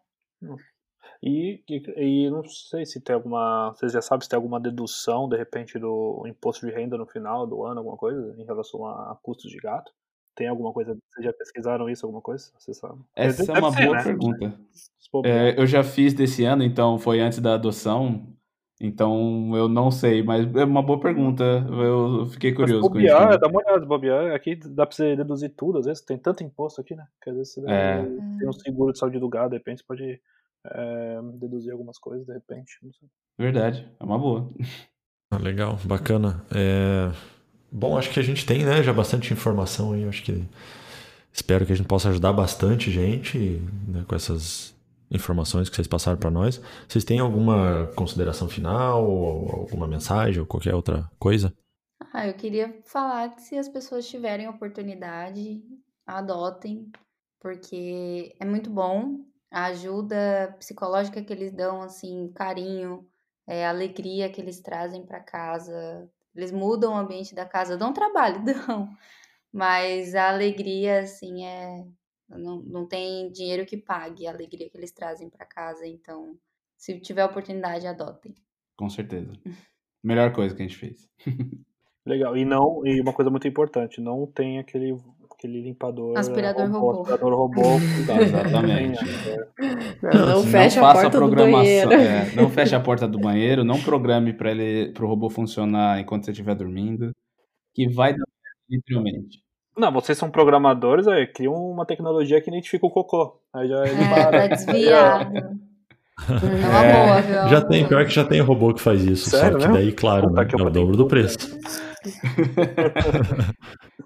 [1.22, 3.74] E, e, e, não sei se tem alguma.
[3.76, 7.46] Vocês já sabem se tem alguma dedução, de repente, do imposto de renda no final
[7.46, 9.92] do ano, alguma coisa, em relação a, a custos de gato?
[10.34, 10.98] Tem alguma coisa?
[11.12, 12.50] Vocês já pesquisaram isso, alguma coisa?
[12.58, 13.00] Vocês sabem?
[13.14, 14.04] Essa é uma ser, boa né?
[14.04, 14.60] pergunta.
[15.26, 18.26] É, eu já fiz desse ano, então foi antes da adoção.
[18.82, 21.44] Então, eu não sei, mas é uma boa pergunta.
[21.44, 23.40] Eu fiquei curioso mas bobear, com isso.
[23.40, 24.34] Dá uma olhada, bobear.
[24.34, 26.02] Aqui dá pra você deduzir tudo, às vezes.
[26.02, 27.06] Tem tanto imposto aqui, né?
[27.22, 28.06] Que às vezes você é.
[28.40, 30.22] tem um seguro de saúde do gado, de repente você pode
[30.66, 32.80] é, deduzir algumas coisas, de repente.
[33.38, 34.50] Verdade, é uma boa.
[35.32, 36.44] Ah, legal, bacana.
[36.54, 37.12] É...
[37.72, 40.08] Bom, acho que a gente tem, né, já bastante informação aí.
[40.08, 40.44] Acho que
[41.32, 44.76] espero que a gente possa ajudar bastante gente né, com essas
[45.12, 46.62] informações que vocês passaram para nós.
[46.88, 51.54] Vocês têm alguma consideração final, ou alguma mensagem, ou qualquer outra coisa?
[52.12, 55.62] Ah, eu queria falar que se as pessoas tiverem oportunidade,
[56.06, 56.92] adotem,
[57.40, 59.26] porque é muito bom.
[59.52, 63.08] A ajuda psicológica que eles dão, assim, carinho,
[63.48, 66.10] é, alegria que eles trazem para casa.
[66.36, 68.90] Eles mudam o ambiente da casa, dão trabalho, dão.
[69.52, 71.84] Mas a alegria, assim, é,
[72.30, 75.88] não, não tem dinheiro que pague a alegria que eles trazem para casa.
[75.88, 76.38] Então,
[76.78, 78.36] se tiver oportunidade, adotem.
[78.78, 79.34] Com certeza.
[80.04, 81.10] Melhor coisa que a gente fez.
[82.06, 82.38] Legal.
[82.38, 84.94] E não, e uma coisa muito importante, não tem aquele
[85.40, 86.92] aquele limpador aspirador robô.
[86.92, 87.02] robô.
[87.02, 87.62] Aspirador robô.
[88.22, 89.00] Exatamente.
[90.04, 91.94] Não, não fecha a porta a do banheiro.
[91.94, 96.00] É, não feche a porta do banheiro, não programe para ele para o robô funcionar
[96.00, 97.12] enquanto você estiver dormindo,
[97.74, 98.26] que vai dar
[98.70, 99.42] literalmente.
[99.78, 103.40] Não, vocês são programadores, aí criam uma tecnologia que identifica o cocô.
[103.54, 104.32] Aí já ele é, para.
[104.32, 105.38] Tá desviado.
[105.38, 105.40] É.
[106.34, 107.48] é boa?
[107.48, 109.30] Já tem, pior que já tem robô que faz isso.
[109.30, 111.38] Sério, só que daí, claro, né, é o dobro do preço.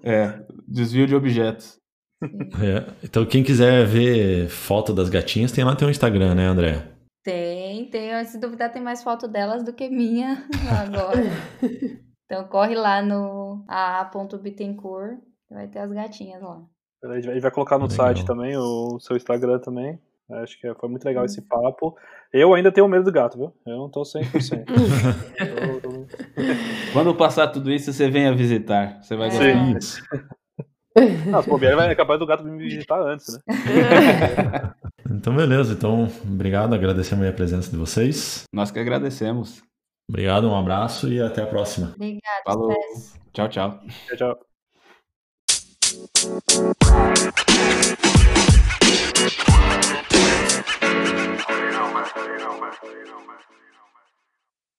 [0.02, 1.78] É, desvio de objetos.
[2.22, 6.88] É, então quem quiser ver foto das gatinhas, tem lá tem um Instagram, né, André?
[7.22, 8.24] Tem, tem.
[8.24, 11.20] Se duvidar, tem mais foto delas do que minha agora.
[12.24, 15.18] então corre lá no a.bittencourt
[15.50, 16.62] Vai ter as gatinhas lá.
[17.04, 18.06] A gente vai colocar no legal.
[18.06, 20.00] site também, o seu Instagram também.
[20.30, 21.46] Acho que foi muito legal esse uhum.
[21.46, 21.96] papo.
[22.32, 23.52] Eu ainda tenho medo do gato, viu?
[23.66, 24.64] Eu não tô 100%.
[25.38, 25.93] eu, eu...
[26.92, 29.00] Quando passar tudo isso, você venha visitar.
[29.02, 29.46] Você vai gostar.
[29.46, 30.02] É isso.
[31.34, 33.40] Ah, pô, vai acabar é do gato me visitar antes, né?
[35.10, 35.72] então, beleza.
[35.72, 36.72] Então, obrigado.
[36.72, 38.44] Agradecemos a presença de vocês.
[38.52, 39.60] Nós que agradecemos.
[40.08, 41.92] Obrigado, um abraço e até a próxima.
[41.96, 42.44] Obrigado.
[42.44, 42.72] Falou.
[43.32, 43.80] Tchau, tchau.
[44.06, 44.38] Tchau, tchau.
[51.48, 52.06] you know, man.
[52.16, 52.72] You know, man.
[52.84, 53.53] You know, man.